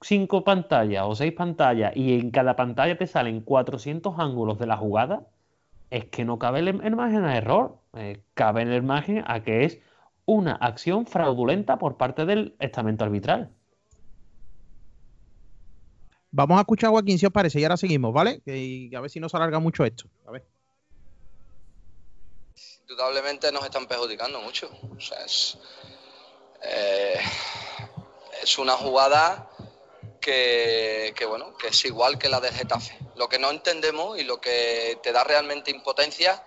[0.01, 4.77] cinco pantallas o seis pantallas y en cada pantalla te salen 400 ángulos de la
[4.77, 5.27] jugada,
[5.89, 9.65] es que no cabe el margen a error, eh, cabe en el margen a que
[9.65, 9.81] es
[10.25, 13.51] una acción fraudulenta por parte del estamento arbitral.
[16.31, 18.41] Vamos a escuchar a Joaquín si os parece y ahora seguimos, ¿vale?
[18.45, 20.05] Que, a ver si no se alarga mucho esto.
[20.27, 20.45] A ver.
[22.81, 24.69] Indudablemente nos están perjudicando mucho.
[24.95, 25.57] O sea, es,
[26.61, 27.19] eh,
[28.43, 29.49] es una jugada
[30.21, 32.97] que, que, bueno, que es igual que la del Getafe.
[33.15, 36.43] Lo que no entendemos y lo que te da realmente impotencia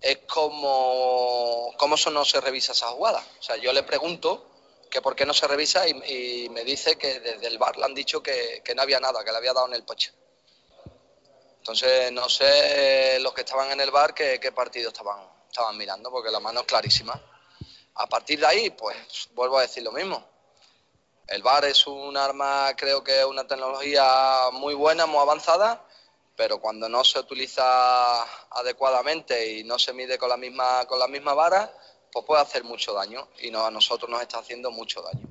[0.00, 3.24] es como cómo eso no se revisa esa jugada.
[3.40, 4.53] O sea, yo le pregunto
[4.94, 7.94] que por qué no se revisa y, me dice que desde el bar le han
[7.94, 10.12] dicho que, no había nada, que le había dado en el poche.
[11.58, 15.18] Entonces, no sé los que estaban en el bar qué, partido estaban,
[15.48, 17.20] estaban mirando, porque la mano es clarísima.
[17.96, 18.96] A partir de ahí, pues
[19.32, 20.24] vuelvo a decir lo mismo.
[21.26, 25.84] El bar es un arma, creo que es una tecnología muy buena, muy avanzada,
[26.36, 31.08] pero cuando no se utiliza adecuadamente y no se mide con la misma, con la
[31.08, 31.72] misma vara,
[32.14, 35.26] pues puede hacer mucho daño y no, a nosotros nos está haciendo mucho daño.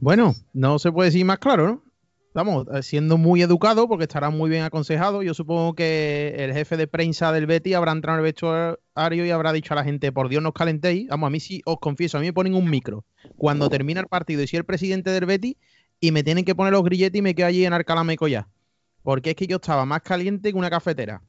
[0.00, 1.82] Bueno, no se puede decir más claro, ¿no?
[2.28, 5.22] Estamos eh, siendo muy educado porque estará muy bien aconsejado.
[5.22, 9.30] Yo supongo que el jefe de prensa del Betty habrá entrado en el vestuario y
[9.30, 11.08] habrá dicho a la gente, por Dios, no os calentéis.
[11.08, 13.04] Vamos, a mí sí os confieso, a mí me ponen un micro
[13.36, 15.58] cuando termina el partido y soy el presidente del Betty
[16.00, 18.48] y me tienen que poner los grilletes y me quedo allí en Arcalameco ya
[19.04, 21.22] porque es que yo estaba más caliente que una cafetera.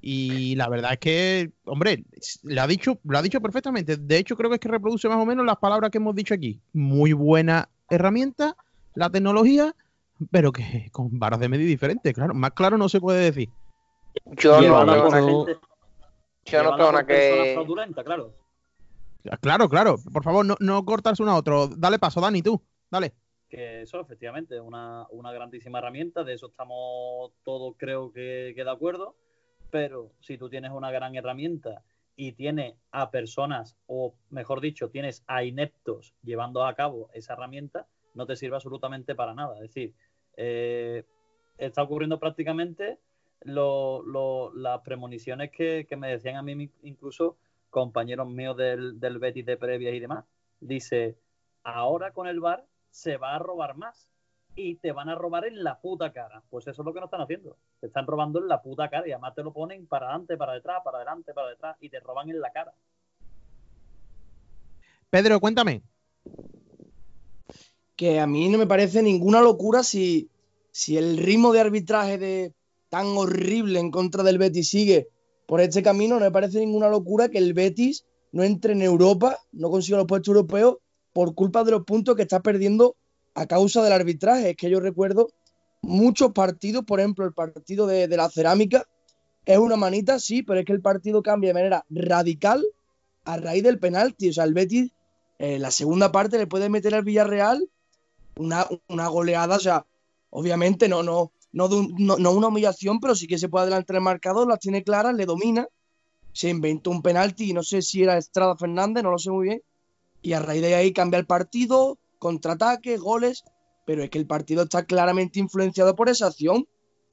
[0.00, 2.04] Y la verdad es que, hombre,
[2.42, 3.96] lo ha dicho, lo ha dicho perfectamente.
[3.96, 6.34] De hecho, creo que es que reproduce más o menos las palabras que hemos dicho
[6.34, 6.60] aquí.
[6.72, 8.56] Muy buena herramienta,
[8.94, 9.74] la tecnología,
[10.30, 12.34] pero que con varas de medio diferentes, claro.
[12.34, 13.50] Más claro no se puede decir.
[14.24, 15.58] Yo no, no, yo no tengo que.
[18.04, 18.34] Claro.
[19.40, 19.96] claro, claro.
[20.12, 21.68] Por favor, no, no cortarse uno a otro.
[21.68, 22.60] Dale paso, Dani, tú.
[22.90, 23.12] Dale
[23.50, 29.16] que eso efectivamente es una, grandísima herramienta, de eso estamos todos creo que, de acuerdo,
[29.70, 31.82] pero si tú tienes una gran herramienta
[32.16, 37.86] y tienes a personas, o mejor dicho, tienes a ineptos llevando a cabo esa herramienta,
[38.14, 39.54] no te sirve absolutamente para nada.
[39.56, 39.94] Es decir,
[40.36, 41.04] eh,
[41.56, 42.98] está ocurriendo prácticamente
[43.42, 47.38] las premoniciones que, me decían a mí incluso
[47.70, 50.24] compañeros míos del, del Betis de previas y demás.
[50.60, 51.16] Dice,
[51.62, 54.10] ahora con el VAR se va a robar más
[54.54, 56.42] y te van a robar en la puta cara.
[56.50, 57.56] Pues eso es lo que no están haciendo.
[57.80, 60.54] Te están robando en la puta cara y además te lo ponen para adelante, para
[60.54, 62.72] detrás, para adelante, para detrás y te roban en la cara.
[65.08, 65.82] Pedro, cuéntame.
[67.96, 70.30] Que a mí no me parece ninguna locura si,
[70.70, 72.54] si el ritmo de arbitraje de
[72.88, 75.08] tan horrible en contra del Betis sigue
[75.46, 79.38] por este camino, no me parece ninguna locura que el Betis no entre en Europa,
[79.52, 80.78] no consiga los puestos europeos
[81.12, 82.96] por culpa de los puntos que está perdiendo
[83.34, 84.50] a causa del arbitraje.
[84.50, 85.28] Es que yo recuerdo
[85.82, 88.86] muchos partidos, por ejemplo, el partido de, la cerámica
[89.46, 92.64] es una manita, sí, pero es que el partido cambia de manera radical
[93.24, 94.28] a raíz del penalti.
[94.28, 94.92] O sea, el Betis,
[95.38, 97.68] eh, la segunda parte le puede meter al Villarreal
[98.36, 99.86] una, una goleada, o sea,
[100.30, 104.48] obviamente no, no, no, no, una humillación, pero sí que se puede adelantar el marcador,
[104.48, 105.68] las tiene claras, le domina.
[106.32, 109.62] Se inventó un penalti, no sé si era Estrada Fernández, no lo sé muy bien,
[110.22, 113.42] y a raíz de ahí cambia el partido, contraataque, goles,
[113.84, 116.68] pero es que el partido está claramente influenciado por esa acción.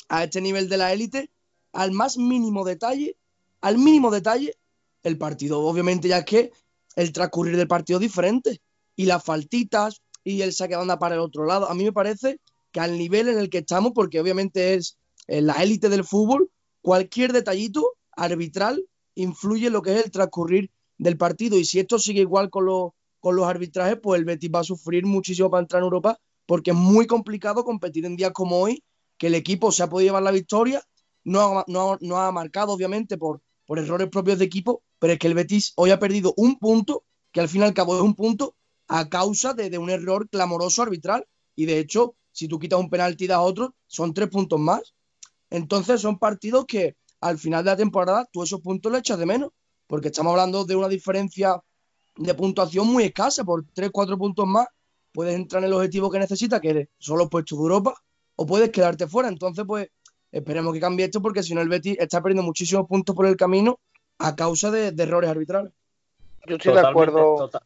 [0.10, 1.32] A este nivel de la élite,
[1.74, 3.18] al más mínimo detalle,
[3.62, 4.54] al mínimo detalle,
[5.04, 6.52] el partido obviamente ya es que
[6.96, 8.62] el transcurrir del partido es diferente.
[8.96, 11.94] Y las faltitas y el saque de banda para el otro lado, a mí me
[11.94, 12.40] parece
[12.72, 14.98] que al nivel en el que estamos, porque obviamente es
[15.28, 16.52] la élite del fútbol,
[16.82, 18.86] cualquier detallito arbitral
[19.16, 21.58] influye en lo que es el transcurrir del partido.
[21.58, 24.64] Y si esto sigue igual con los con los arbitrajes, pues el Betis va a
[24.64, 28.84] sufrir muchísimo para entrar en Europa porque es muy complicado competir en días como hoy,
[29.18, 30.82] que el equipo se ha podido llevar la victoria,
[31.24, 35.74] no ha, marcado obviamente por, por errores propios de equipo, pero es que el Betis
[35.76, 38.56] hoy ha perdido un punto, que al fin y al cabo es un punto,
[38.88, 41.28] a causa de, un error clamoroso arbitral.
[41.56, 44.94] Y de hecho, si tú quitas un penalti y das otro, son tres puntos más.
[45.50, 49.26] Entonces son partidos que al final de la temporada tú esos puntos los echas de
[49.26, 49.52] menos,
[49.88, 51.62] porque estamos hablando de una diferencia
[52.18, 54.68] de puntuación muy escasa, por tres, cuatro puntos más
[55.12, 57.96] puedes entrar en el objetivo que necesitas, que son los puestos de Europa,
[58.36, 59.30] o puedes quedarte fuera.
[59.30, 59.90] Entonces, pues
[60.32, 63.36] esperemos que cambie esto, porque si no el Betis está perdiendo muchísimos puntos por el
[63.36, 63.80] camino
[64.20, 65.74] a causa de, de errores arbitrales.
[66.46, 67.36] Yo estoy de acuerdo.
[67.38, 67.64] tota-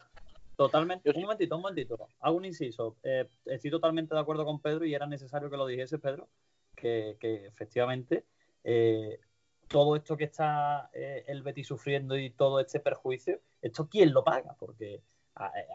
[0.56, 1.12] totalmente.
[1.12, 1.16] Yo.
[1.18, 2.08] Un momentito, un momentito.
[2.22, 2.96] Hago un inciso.
[3.04, 6.28] Eh, estoy totalmente de acuerdo con Pedro y era necesario que lo dijese, Pedro,
[6.76, 8.26] que, que efectivamente
[8.64, 9.20] eh,
[9.72, 14.24] todo esto que está eh, el Betis sufriendo y todo este perjuicio, ¿esto quién lo
[14.24, 14.56] paga?
[14.60, 15.02] Porque eh,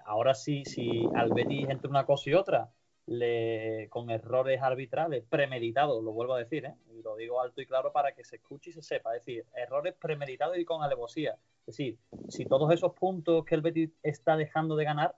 [0.05, 2.71] ahora sí, si al Betis entre una cosa y otra,
[3.07, 6.75] le, con errores arbitrales premeditados, lo vuelvo a decir, ¿eh?
[6.91, 9.47] y lo digo alto y claro para que se escuche y se sepa, es decir,
[9.55, 11.39] errores premeditados y con alevosía.
[11.61, 15.17] Es decir, si todos esos puntos que el Betis está dejando de ganar,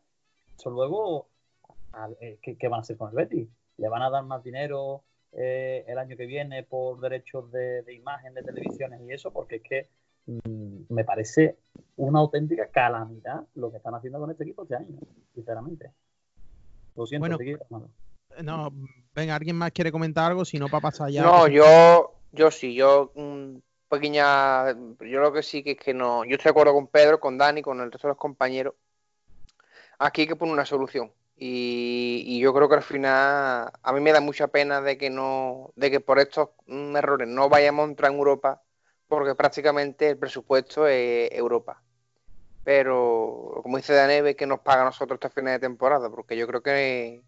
[0.57, 1.29] eso luego,
[2.21, 3.49] eh, ¿qué, qué van a hacer con el Betis?
[3.77, 7.95] ¿Le van a dar más dinero eh, el año que viene por derechos de, de
[7.95, 9.33] imagen, de televisiones y eso?
[9.33, 9.89] Porque es que
[10.27, 11.57] mm, me parece
[11.97, 14.99] una auténtica calamidad lo que están haciendo con este equipo este año,
[15.35, 15.93] sinceramente.
[16.97, 17.91] Lo siento, Bueno, Armando.
[18.43, 18.73] No,
[19.15, 20.45] venga, ¿alguien más quiere comentar algo?
[20.45, 21.23] Si no, para pasar ya.
[21.23, 23.57] No, yo, yo sí, yo mm,
[23.89, 27.21] pequeña, yo lo que sí que es que no, yo estoy de acuerdo con Pedro,
[27.21, 28.75] con Dani, con el resto de los compañeros.
[29.99, 34.01] Aquí hay que poner una solución y, y yo creo que al final a mí
[34.01, 37.91] me da mucha pena de que no, de que por estos errores no vayamos a
[37.91, 38.63] entrar en Europa,
[39.07, 41.83] porque prácticamente el presupuesto es Europa.
[42.65, 46.47] Pero como dice Daneve, que nos paga a nosotros este final de temporada, porque yo
[46.47, 47.23] creo que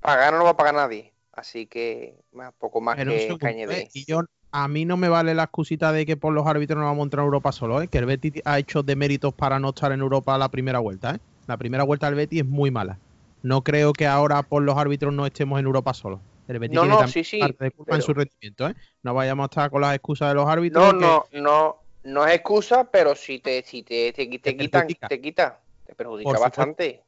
[0.00, 1.12] pagar no lo va a pagar nadie.
[1.32, 3.88] Así que más, poco más Pero que, que añadir.
[3.94, 6.84] Y yo, a mí no me vale la excusita de que por los árbitros no
[6.84, 7.88] vamos a entrar a Europa solo, ¿eh?
[7.88, 11.14] que el Betis ha hecho de méritos para no estar en Europa la primera vuelta.
[11.14, 11.18] ¿eh?
[11.46, 12.98] La primera vuelta del Betis es muy mala.
[13.42, 16.20] No creo que ahora por los árbitros no estemos en Europa solo.
[16.48, 18.68] El Betis No, no, sí, sí, parte de culpa en pero- su rendimiento.
[18.68, 18.74] ¿eh?
[19.02, 20.92] No vayamos a estar con las excusas de los árbitros.
[20.94, 24.56] No, que- no, no, no es excusa, pero si te, si te, te, te Te
[24.56, 25.08] quitan, perjudica.
[25.08, 26.60] te quita, te perjudica Por supuesto.
[26.60, 27.02] bastante.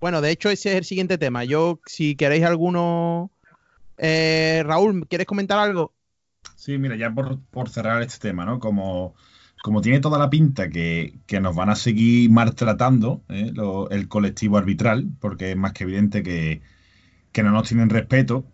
[0.00, 1.44] Bueno, de hecho, ese es el siguiente tema.
[1.44, 3.30] Yo, si queréis alguno.
[3.98, 5.92] Eh, Raúl, ¿quieres comentar algo?
[6.54, 8.58] Sí, mira, ya por, por cerrar este tema, ¿no?
[8.60, 9.14] Como,
[9.66, 13.52] como tiene toda la pinta que, que nos van a seguir maltratando ¿eh?
[13.90, 16.62] el colectivo arbitral, porque es más que evidente que,
[17.42, 18.46] no nos tienen respeto,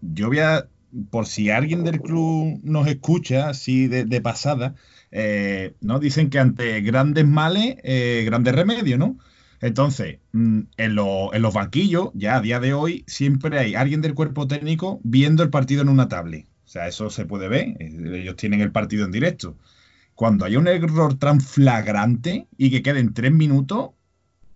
[0.00, 0.68] yo voy a,
[1.10, 4.74] por si alguien del club nos escucha así de, de pasada,
[5.10, 5.98] eh, ¿no?
[6.00, 9.18] Dicen que ante grandes males, eh, grandes remedios, ¿no?
[9.60, 14.00] Entonces, mm, en, lo- en los banquillos, ya a día de hoy, siempre hay alguien
[14.02, 16.46] del cuerpo técnico viendo el partido en una tablet.
[16.64, 17.76] O sea, eso se puede ver.
[17.80, 19.56] eh, Ellos tienen el partido en directo.
[20.14, 23.90] Cuando hay un error tan flagrante y que queden tres minutos,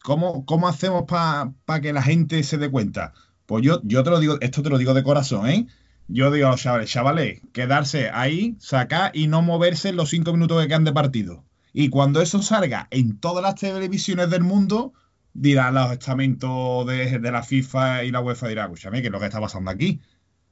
[0.02, 3.12] ¿cómo, cómo hacemos para que la gente se dé cuenta?
[3.46, 5.66] Pues yo, yo te lo digo, esto te lo digo de corazón, ¿eh?
[6.06, 10.68] Yo digo chavales, chavales, quedarse ahí, sacar y no moverse en los cinco minutos que
[10.68, 11.44] quedan de partido.
[11.72, 14.94] Y cuando eso salga en todas las televisiones del mundo,
[15.34, 19.26] dirán los estamentos de, la FIFA y la UEFA, dirá, escúchame, ¿qué es lo que
[19.26, 20.00] está pasando aquí?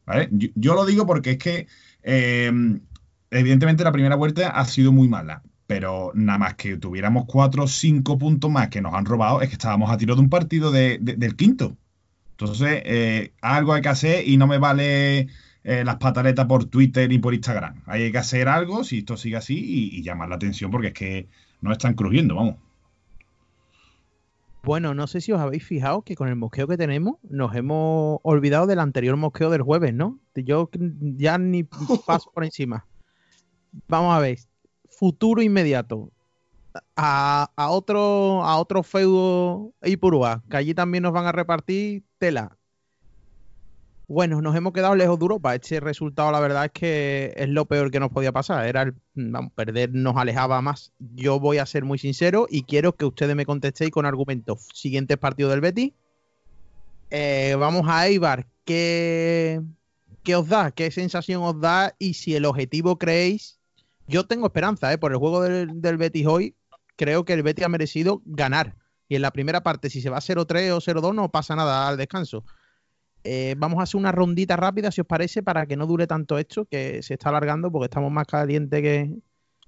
[0.04, 0.28] ¿Vale?
[0.30, 1.66] Yo, yo lo digo porque es que,
[2.02, 2.78] eh,
[3.30, 5.42] evidentemente, la primera vuelta ha sido muy mala.
[5.66, 9.48] Pero nada más que tuviéramos cuatro o cinco puntos más que nos han robado, es
[9.48, 11.76] que estábamos a tiro de un partido de- de- del quinto.
[12.32, 15.26] Entonces, eh, algo hay que hacer y no me vale
[15.64, 17.82] eh, las pataletas por Twitter y por Instagram.
[17.86, 20.92] Hay que hacer algo si esto sigue así y, y llamar la atención porque es
[20.94, 21.28] que
[21.60, 22.56] nos están crujiendo, vamos.
[24.62, 28.18] Bueno, no sé si os habéis fijado que con el mosqueo que tenemos nos hemos
[28.22, 30.18] olvidado del anterior mosqueo del jueves, ¿no?
[30.34, 30.70] Yo
[31.00, 31.62] ya ni
[32.06, 32.86] paso por encima.
[33.88, 34.38] Vamos a ver.
[34.88, 36.10] Futuro inmediato.
[36.94, 42.56] A, otro a otro feudo Ipurúa, que allí también nos van a repartir tela.
[44.08, 45.54] Bueno, nos hemos quedado lejos de Europa.
[45.54, 48.66] Este resultado, la verdad, es que es lo peor que nos podía pasar.
[48.66, 48.94] Era el,
[49.54, 50.92] perder nos alejaba más.
[50.98, 54.68] Yo voy a ser muy sincero y quiero que ustedes me contestéis con argumentos.
[54.72, 55.92] Siguiente partido del Betis.
[57.10, 58.46] Eh, vamos a Eibar.
[58.64, 59.60] ¿Qué,
[60.22, 60.70] ¿Qué os da?
[60.70, 61.94] ¿Qué sensación os da?
[61.98, 63.55] Y si el objetivo creéis.
[64.08, 64.98] Yo tengo esperanza, ¿eh?
[64.98, 66.56] Por el juego del, del Betis hoy,
[66.96, 68.76] creo que el Betis ha merecido ganar.
[69.08, 71.96] Y en la primera parte, si se va 0-3 o 0-2, no pasa nada al
[71.96, 72.44] descanso.
[73.28, 76.38] Eh, vamos a hacer una rondita rápida, si os parece, para que no dure tanto
[76.38, 79.12] esto, que se está alargando porque estamos más calientes que.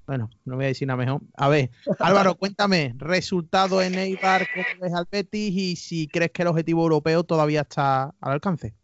[0.07, 1.21] Bueno, no voy a decir nada mejor.
[1.37, 6.43] A ver, Álvaro, cuéntame, resultado en Eibar, cómo ves al Betis y si crees que
[6.43, 8.75] el objetivo europeo todavía está al alcance.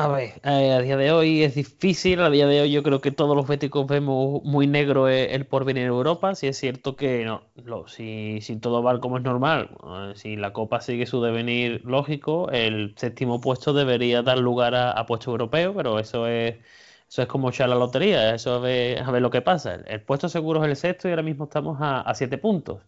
[0.00, 3.00] A ver, eh, a día de hoy es difícil, a día de hoy yo creo
[3.00, 6.94] que todos los béticos vemos muy negro el, el porvenir en Europa, si es cierto
[6.94, 11.04] que no, lo- si, si todo va como es normal, eh, si la Copa sigue
[11.06, 16.28] su devenir lógico, el séptimo puesto debería dar lugar a, a puesto europeo, pero eso
[16.28, 16.56] es,
[17.08, 19.74] eso es como echar la lotería, eso a ver, a ver lo que pasa.
[19.86, 22.82] El, puesto seguro es el sexto y ahora mismo estamos a siete puntos.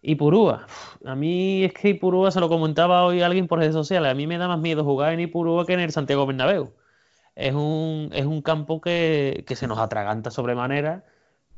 [0.00, 0.66] Ipurúa,
[1.04, 4.26] a mí es que Ipurúa, se lo comentaba hoy alguien por redes sociales, a mí
[4.28, 6.72] me da más miedo jugar en Ipurúa que en el Santiago Bernabéu.
[7.36, 11.04] Es un, es un campo que, que se nos atraganta sobremanera,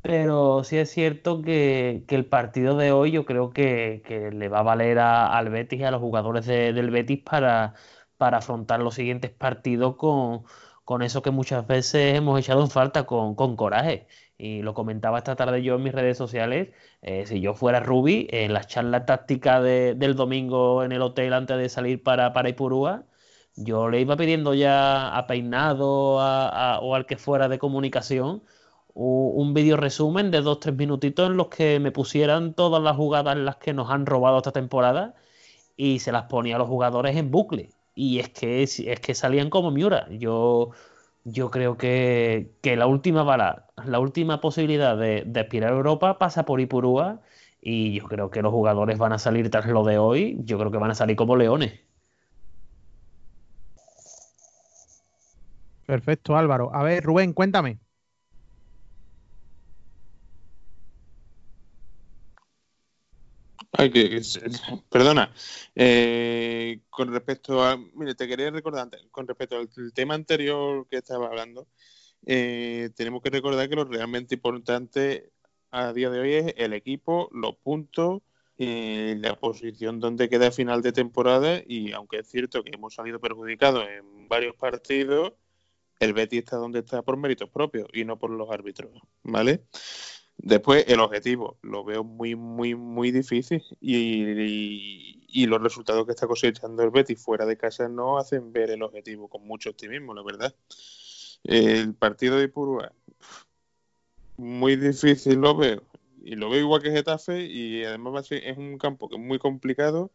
[0.03, 4.49] pero sí es cierto que, que el partido de hoy yo creo que, que le
[4.49, 7.75] va a valer a- al Betis y a los jugadores de- del Betis para,
[8.19, 10.45] para afrontar los siguientes partidos con,
[10.85, 14.07] con eso que muchas veces hemos echado en falta, con, con coraje.
[14.41, 16.71] Y lo comentaba esta tarde yo en mis redes sociales.
[17.03, 21.33] eh, si yo fuera Rubi, en la charla táctica de- del domingo en el hotel
[21.35, 23.05] antes de salir para, para Ipurúa,
[23.57, 28.43] yo le iba pidiendo ya a Peinado o al que fuera de comunicación
[28.95, 33.37] un vídeo resumen de dos, tres minutitos en los que me pusieran todas las jugadas
[33.37, 35.15] en las que nos han robado esta temporada
[35.77, 37.71] y se las ponía a los jugadores en bucle.
[37.95, 40.09] Y es que, es que salían como Miura.
[40.11, 40.71] Yo,
[41.25, 46.19] yo creo que, que la última bala, la última posibilidad de, de aspirar a Europa
[46.19, 47.23] pasa por Ipurúa
[47.61, 50.71] y yo creo que los jugadores van a salir tras lo de hoy, yo creo
[50.71, 51.81] que van a salir como leones.
[55.85, 56.75] Perfecto, Álvaro.
[56.75, 57.81] A ver, Rubén, cuéntame.
[64.89, 65.33] Perdona.
[65.75, 67.77] Eh, con respecto a.
[67.77, 71.67] Mire, te quería recordar con respecto al tema anterior que estaba hablando,
[72.27, 75.31] eh, tenemos que recordar que lo realmente importante
[75.71, 78.23] a día de hoy es el equipo, los puntos,
[78.59, 81.63] eh, la posición donde queda final de temporada.
[81.67, 85.33] Y aunque es cierto que hemos salido perjudicados en varios partidos,
[86.01, 88.91] el Betis está donde está por méritos propios y no por los árbitros,
[89.23, 89.65] ¿vale?
[90.43, 96.83] Después, el objetivo lo veo muy, muy, muy difícil y, los resultados que está cosechando
[96.83, 100.55] el Betis fuera de casa no hacen ver el objetivo con mucho optimismo, la verdad.
[101.45, 102.93] El partido de Ipurúa,
[104.37, 105.83] muy difícil lo veo.
[106.23, 110.11] Y lo veo igual que Getafe y además es un campo que es muy complicado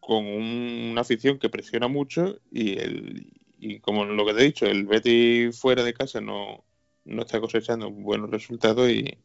[0.00, 4.44] con un- una afición que presiona mucho y, el, y como lo que te he
[4.44, 6.64] dicho, el Betis fuera de casa no,
[7.04, 9.18] no está cosechando buenos resultados y,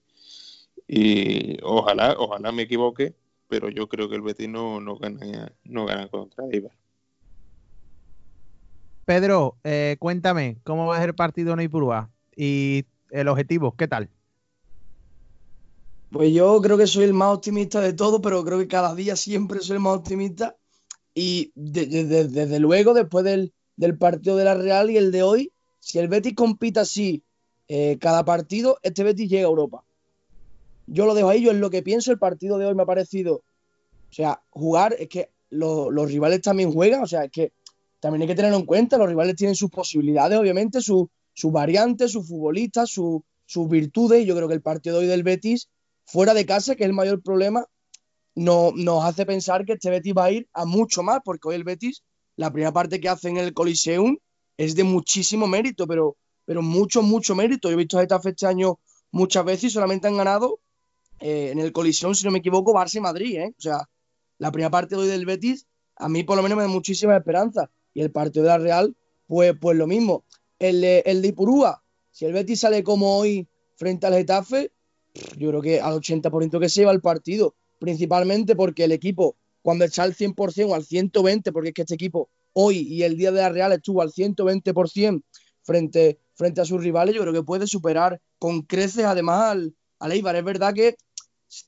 [0.87, 3.15] y ojalá, ojalá me equivoque,
[3.47, 6.71] pero yo creo que el Betis no, no gana, no gana contra Eibar.
[9.05, 12.09] Pedro, eh, cuéntame, ¿cómo va a ser el partido en Ipurúa?
[12.35, 14.09] Y el objetivo, ¿qué tal?
[16.09, 19.15] Pues yo creo que soy el más optimista de todo, pero creo que cada día
[19.15, 20.55] siempre soy el más optimista.
[21.15, 25.11] Y de- de- de- desde luego, después del, del partido de la Real y el
[25.11, 27.23] de hoy, si el Betis compite así
[27.67, 29.83] eh, cada partido, este Betis llega a Europa.
[30.87, 32.11] Yo lo dejo ahí, yo es lo que pienso.
[32.11, 33.43] El partido de hoy me ha parecido, o
[34.13, 37.53] sea, jugar, es que lo- los rivales también juegan, o sea, es que
[37.99, 42.11] también hay que tenerlo en cuenta, los rivales tienen sus posibilidades, obviamente, su- sus variantes,
[42.11, 45.69] sus futbolistas, su- sus virtudes, y yo creo que el partido de hoy del Betis,
[46.05, 47.65] fuera de casa, que es el mayor problema,
[48.35, 51.55] no, nos hace pensar que este Betis va a ir a mucho más, porque hoy
[51.55, 52.03] el Betis,
[52.35, 54.17] la primera parte que hace en el Coliseum
[54.57, 57.69] es de muchísimo mérito, pero, pero mucho, mucho mérito.
[57.69, 58.79] Yo he visto a Getafe este año
[59.11, 60.59] muchas veces y solamente han ganado
[61.23, 63.53] eh, en el Coliseum, si no me equivoco, Barça Madrid, ¿eh?
[63.57, 63.89] O sea,
[64.39, 67.15] la primera parte de hoy del Betis, a mí por lo menos me da muchísima
[67.17, 67.69] esperanza.
[67.93, 68.95] Y el partido de la Real,
[69.27, 70.25] pues, pues lo mismo.
[70.59, 73.47] El, de- el de Ipurúa, si el Betis sale como hoy
[73.77, 74.71] frente al Getafe,
[75.37, 79.85] yo creo que al 80% que se lleva el partido, principalmente porque el equipo, cuando
[79.85, 83.31] está al 100% o al 120%, porque es que este equipo hoy y el día
[83.31, 85.21] de la Real estuvo al 120%
[85.61, 90.11] frente, frente a sus rivales, yo creo que puede superar con creces además al, al
[90.11, 90.35] Eibar.
[90.35, 90.95] Es verdad que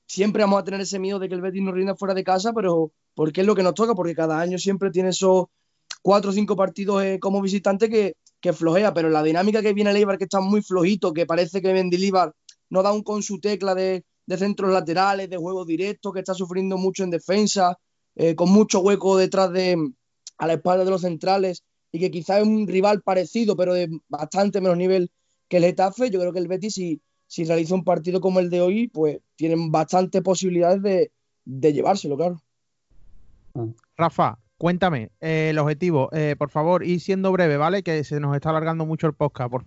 [0.07, 2.53] siempre vamos a tener ese miedo de que el Betis nos rinda fuera de casa,
[2.53, 5.45] pero porque es lo que nos toca, porque cada año siempre tiene esos
[6.01, 8.15] cuatro o cinco partidos eh, como visitante que,
[8.53, 11.73] flojea, pero la dinámica que viene el Eibar, que está muy flojito, que parece que
[11.73, 12.31] Mendilibar
[12.69, 14.05] no da un con su tecla de,
[14.37, 17.75] centros laterales, de juego directo, que está sufriendo mucho en defensa,
[18.13, 19.75] eh, con mucho hueco detrás de
[20.37, 23.89] a la espalda de los centrales, y que quizá es un rival parecido, pero de
[24.09, 25.09] bastante menos nivel
[25.47, 28.49] que el Getafe, yo creo que el Betis, si, si realiza un partido como el
[28.49, 31.11] de hoy, pues tienen bastantes posibilidades de,
[31.45, 32.41] de llevárselo, claro.
[33.97, 37.83] Rafa, cuéntame eh, el objetivo, eh, por favor, y siendo breve, ¿vale?
[37.83, 39.51] Que se nos está alargando mucho el podcast.
[39.51, 39.65] Por...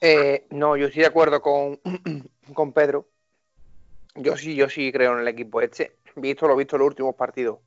[0.00, 1.80] Eh, no, yo estoy de acuerdo con,
[2.54, 3.08] con Pedro.
[4.16, 5.96] Yo sí, yo sí creo en el equipo este.
[6.16, 7.60] Visto lo visto en los últimos partidos.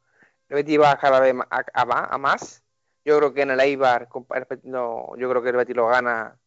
[0.49, 2.61] El Betis va cada vez a, a a más.
[3.06, 4.10] Yo creo que en el Eibar,
[4.64, 6.38] no, yo creo que el Betis lo gana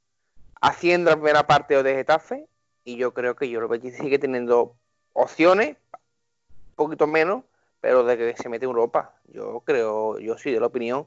[0.60, 2.48] haciendo la primera parte de Getafe.
[2.84, 4.76] Y yo creo que yo el Betis sigue teniendo
[5.12, 5.76] opciones,
[6.70, 7.44] un poquito menos,
[7.80, 9.14] pero de que se mete en Europa.
[9.24, 11.06] Yo creo, yo soy de la opinión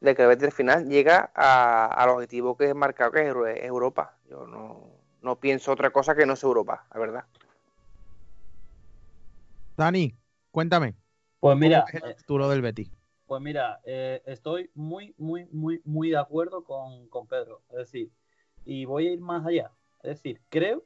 [0.00, 4.16] de que el Betis al final llega al objetivo que es marcado, que es Europa.
[4.28, 7.24] Yo no, no pienso otra cosa que no es Europa, la verdad.
[9.76, 10.14] Dani,
[10.50, 10.94] cuéntame.
[11.40, 12.90] Pues mira, el futuro del Betis.
[13.26, 17.62] Pues mira, eh, estoy muy, muy, muy, muy de acuerdo con, con, Pedro.
[17.70, 18.10] Es decir,
[18.66, 19.70] y voy a ir más allá.
[20.02, 20.84] Es decir, creo,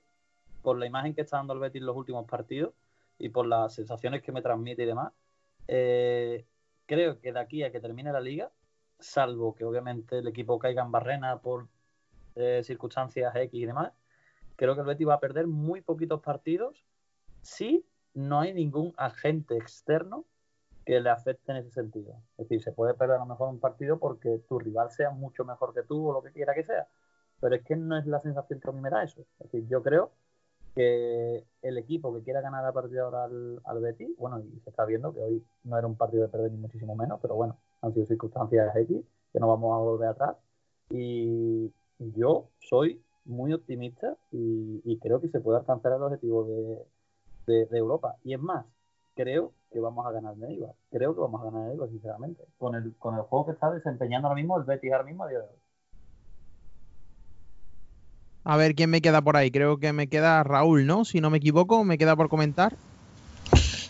[0.63, 2.75] por la imagen que está dando el Betis en los últimos partidos
[3.19, 5.13] y por las sensaciones que me transmite y demás,
[5.67, 6.45] eh,
[6.87, 8.51] creo que de aquí a que termine la liga,
[8.99, 11.67] salvo que obviamente el equipo caiga en barrena por
[12.37, 13.93] eh, circunstancias X y demás,
[14.57, 16.85] creo que el Betis va a perder muy poquitos partidos
[17.41, 20.27] si no hay ningún agente externo
[20.85, 22.15] que le afecte en ese sentido.
[22.37, 25.45] Es decir, se puede perder a lo mejor un partido porque tu rival sea mucho
[25.45, 26.89] mejor que tú o lo que quiera que sea.
[27.41, 29.21] Pero es que no es la sensación que a mí me da eso.
[29.39, 30.11] Es decir, yo creo
[30.75, 34.71] que el equipo que quiera ganar la partida ahora al, al Betis, bueno, y se
[34.71, 37.57] está viendo que hoy no era un partido de perder ni muchísimo menos, pero bueno,
[37.83, 39.03] han sido circunstancias X,
[39.33, 40.37] que no vamos a volver atrás.
[40.91, 46.45] Y yo soy muy optimista y, creo que se puede alcanzar el objetivo
[47.47, 48.17] de, de Europa.
[48.25, 48.67] Y es más,
[49.15, 50.67] creo que vamos a ganar en.
[50.91, 52.45] Creo que vamos a ganar en sinceramente.
[52.59, 55.29] Con el, con el juego que está desempeñando ahora mismo el Betis ahora mismo a
[55.29, 55.60] día de hoy.
[58.45, 59.51] A ver quién me queda por ahí.
[59.51, 61.05] Creo que me queda Raúl, ¿no?
[61.05, 62.75] Si no me equivoco, me queda por comentar.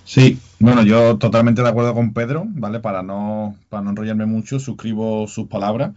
[0.05, 2.81] Sí, bueno, yo totalmente de acuerdo con Pedro, ¿vale?
[2.81, 5.93] Para no, para no enrollarme mucho, suscribo sus palabras.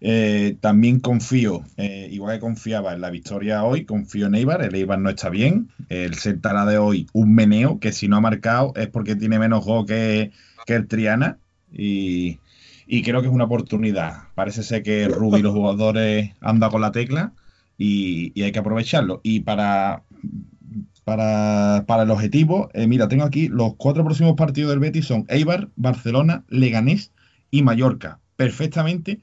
[0.00, 4.62] Eh, también confío, eh, igual que confiaba en la victoria hoy, confío en Eibar.
[4.62, 5.68] El Eibar no está bien.
[5.88, 9.62] El Celta de hoy un meneo, que si no ha marcado es porque tiene menos
[9.62, 10.32] juego que,
[10.66, 11.38] el Triana.
[11.72, 12.40] Y,
[13.04, 14.24] creo que es una oportunidad.
[14.34, 17.32] Parece ser que Rubi y los jugadores anda con la tecla
[17.82, 19.20] y, hay que aprovecharlo.
[19.24, 20.04] Y para,
[21.04, 25.68] para, el objetivo, eh, mira, tengo aquí los cuatro próximos partidos del Betis son Eibar,
[25.76, 27.12] Barcelona, Leganés
[27.50, 28.20] y Mallorca.
[28.36, 29.20] Perfectamente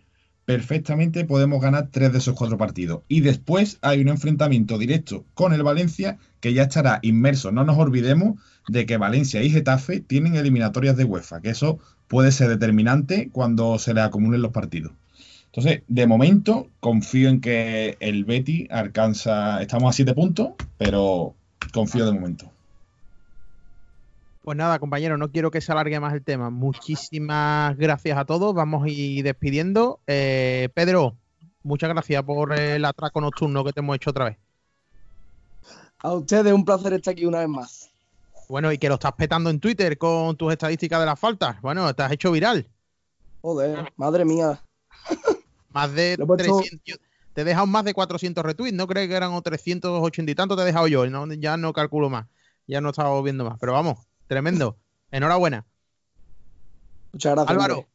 [0.50, 3.04] perfectamente podemos ganar tres de esos cuatro partidos.
[3.08, 7.52] Y después hay un enfrentamiento directo con el Valencia que ya estará inmerso.
[7.52, 11.78] No nos olvidemos de que Valencia y Getafe tienen eliminatorias de UEFA, que eso
[12.08, 14.94] puede ser determinante cuando se le acumulen los partidos.
[15.52, 19.62] Entonces, de momento, confío en que el Betty alcanza.
[19.62, 21.34] Estamos a siete puntos, pero
[21.74, 22.52] confío de momento.
[24.44, 26.50] Pues nada, compañero, no quiero que se alargue más el tema.
[26.50, 28.54] Muchísimas gracias a todos.
[28.54, 30.00] Vamos a ir despidiendo.
[30.06, 31.16] Eh, Pedro,
[31.64, 34.38] muchas gracias por el atraco nocturno que te hemos hecho otra vez.
[36.00, 37.90] A ustedes, un placer estar aquí una vez más.
[38.48, 41.60] Bueno, y que lo estás petando en Twitter con tus estadísticas de las faltas.
[41.62, 42.68] Bueno, te has hecho viral.
[43.42, 44.62] Joder, madre mía.
[45.72, 47.00] Más de 300.
[47.34, 48.76] Te he dejado más de 400 retweets.
[48.76, 50.56] No creo que eran 380 y tanto.
[50.56, 51.06] Te he dejado yo.
[51.06, 52.28] ya no calculo más.
[52.68, 53.58] Ya no estaba viendo más.
[53.60, 54.78] Pero vamos, Tremendo.
[55.12, 55.66] Enhorabuena.
[57.12, 57.52] Muchas gracias.
[57.52, 57.88] Álvaro.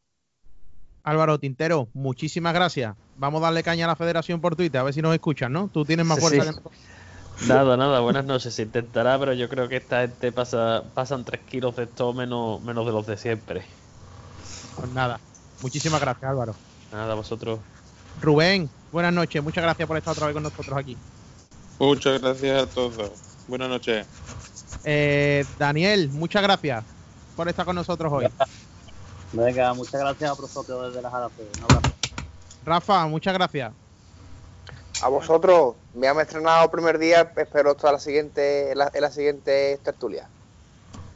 [1.05, 2.97] Álvaro Tintero, muchísimas gracias.
[3.17, 5.69] Vamos a darle caña a la federación por Twitter, a ver si nos escuchan, ¿no?
[5.69, 6.73] Tú tienes más fuerza que nosotros.
[7.47, 8.55] Nada, nada, buenas noches.
[8.55, 12.63] Se intentará, pero yo creo que esta gente pasa, pasan tres kilos de esto menos,
[12.63, 13.65] menos de los de siempre.
[14.77, 15.21] Pues nada,
[15.61, 16.55] muchísimas gracias, Álvaro.
[16.95, 17.59] Nada, vosotros.
[18.23, 19.43] Rubén, buenas noches.
[19.43, 20.97] Muchas gracias por estar otra vez con nosotros aquí.
[21.81, 23.11] Muchas gracias a todos.
[23.49, 24.07] Buenas noches.
[24.85, 26.85] Eh, Daniel, muchas gracias
[27.35, 28.29] por estar con nosotros hoy.
[29.33, 31.13] Venga, muchas gracias a vosotros desde las
[32.65, 33.73] Rafa, muchas gracias.
[35.03, 39.81] A vosotros, me han estrenado el primer día, espero hasta la siguiente, en la, siguiente
[39.83, 40.29] tertulia.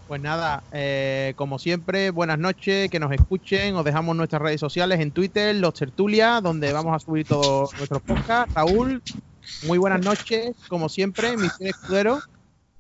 [0.09, 5.01] Pues nada, eh, como siempre, buenas noches, que nos escuchen, os dejamos nuestras redes sociales
[5.01, 8.55] en Twitter, los tertulias, donde vamos a subir todos nuestros podcasts.
[8.55, 9.03] Raúl,
[9.67, 12.21] muy buenas noches, como siempre, Misión Escudero.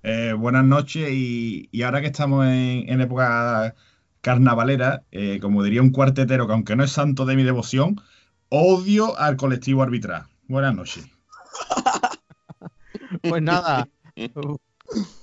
[0.02, 3.74] Eh, buenas noches y, ahora que estamos en, época
[4.22, 8.00] carnavalera, eh, como diría un cuartetero que aunque no es santo de mi devoción,
[8.48, 10.28] odio al colectivo arbitral.
[10.46, 11.06] Buenas noches.
[13.22, 13.86] pues nada.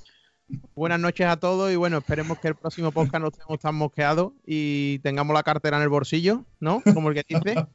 [0.76, 4.34] Buenas noches a todos y bueno, esperemos que el próximo podcast no estemos tan mosqueados
[4.46, 6.82] y tengamos la cartera en el bolsillo, ¿no?
[6.94, 7.66] Como el que dice.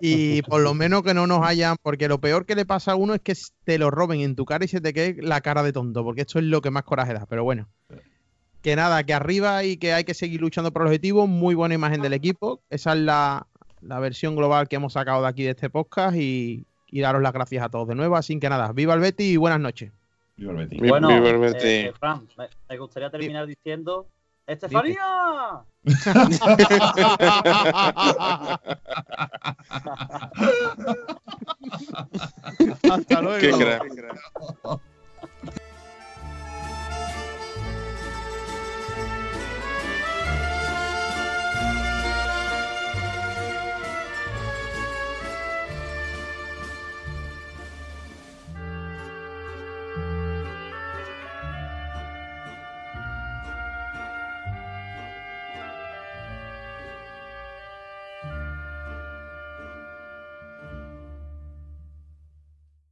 [0.00, 2.96] Y por lo menos que no nos hayan, porque lo peor que le pasa a
[2.96, 3.34] uno es que
[3.64, 6.20] te lo roben en tu cara y se te quede la cara de tonto, porque
[6.20, 7.26] esto es lo que más coraje da.
[7.26, 7.68] Pero bueno,
[8.62, 11.26] que nada, que arriba y que hay que seguir luchando por el objetivo.
[11.26, 12.62] Muy buena imagen del equipo.
[12.70, 13.46] Esa es la,
[13.80, 17.68] versión global que hemos sacado de aquí de este podcast y, daros las gracias a
[17.68, 18.16] todos de nuevo.
[18.16, 19.90] Así que nada, viva el Betty y buenas noches.
[20.38, 20.88] Viva.
[20.88, 22.26] Bueno, eh, eh, Fran,
[22.68, 24.06] me, gustaría terminar diciendo...
[24.46, 25.64] ¡Estefanía!
[32.90, 33.40] Hasta luego.
[33.40, 33.92] Qué crack.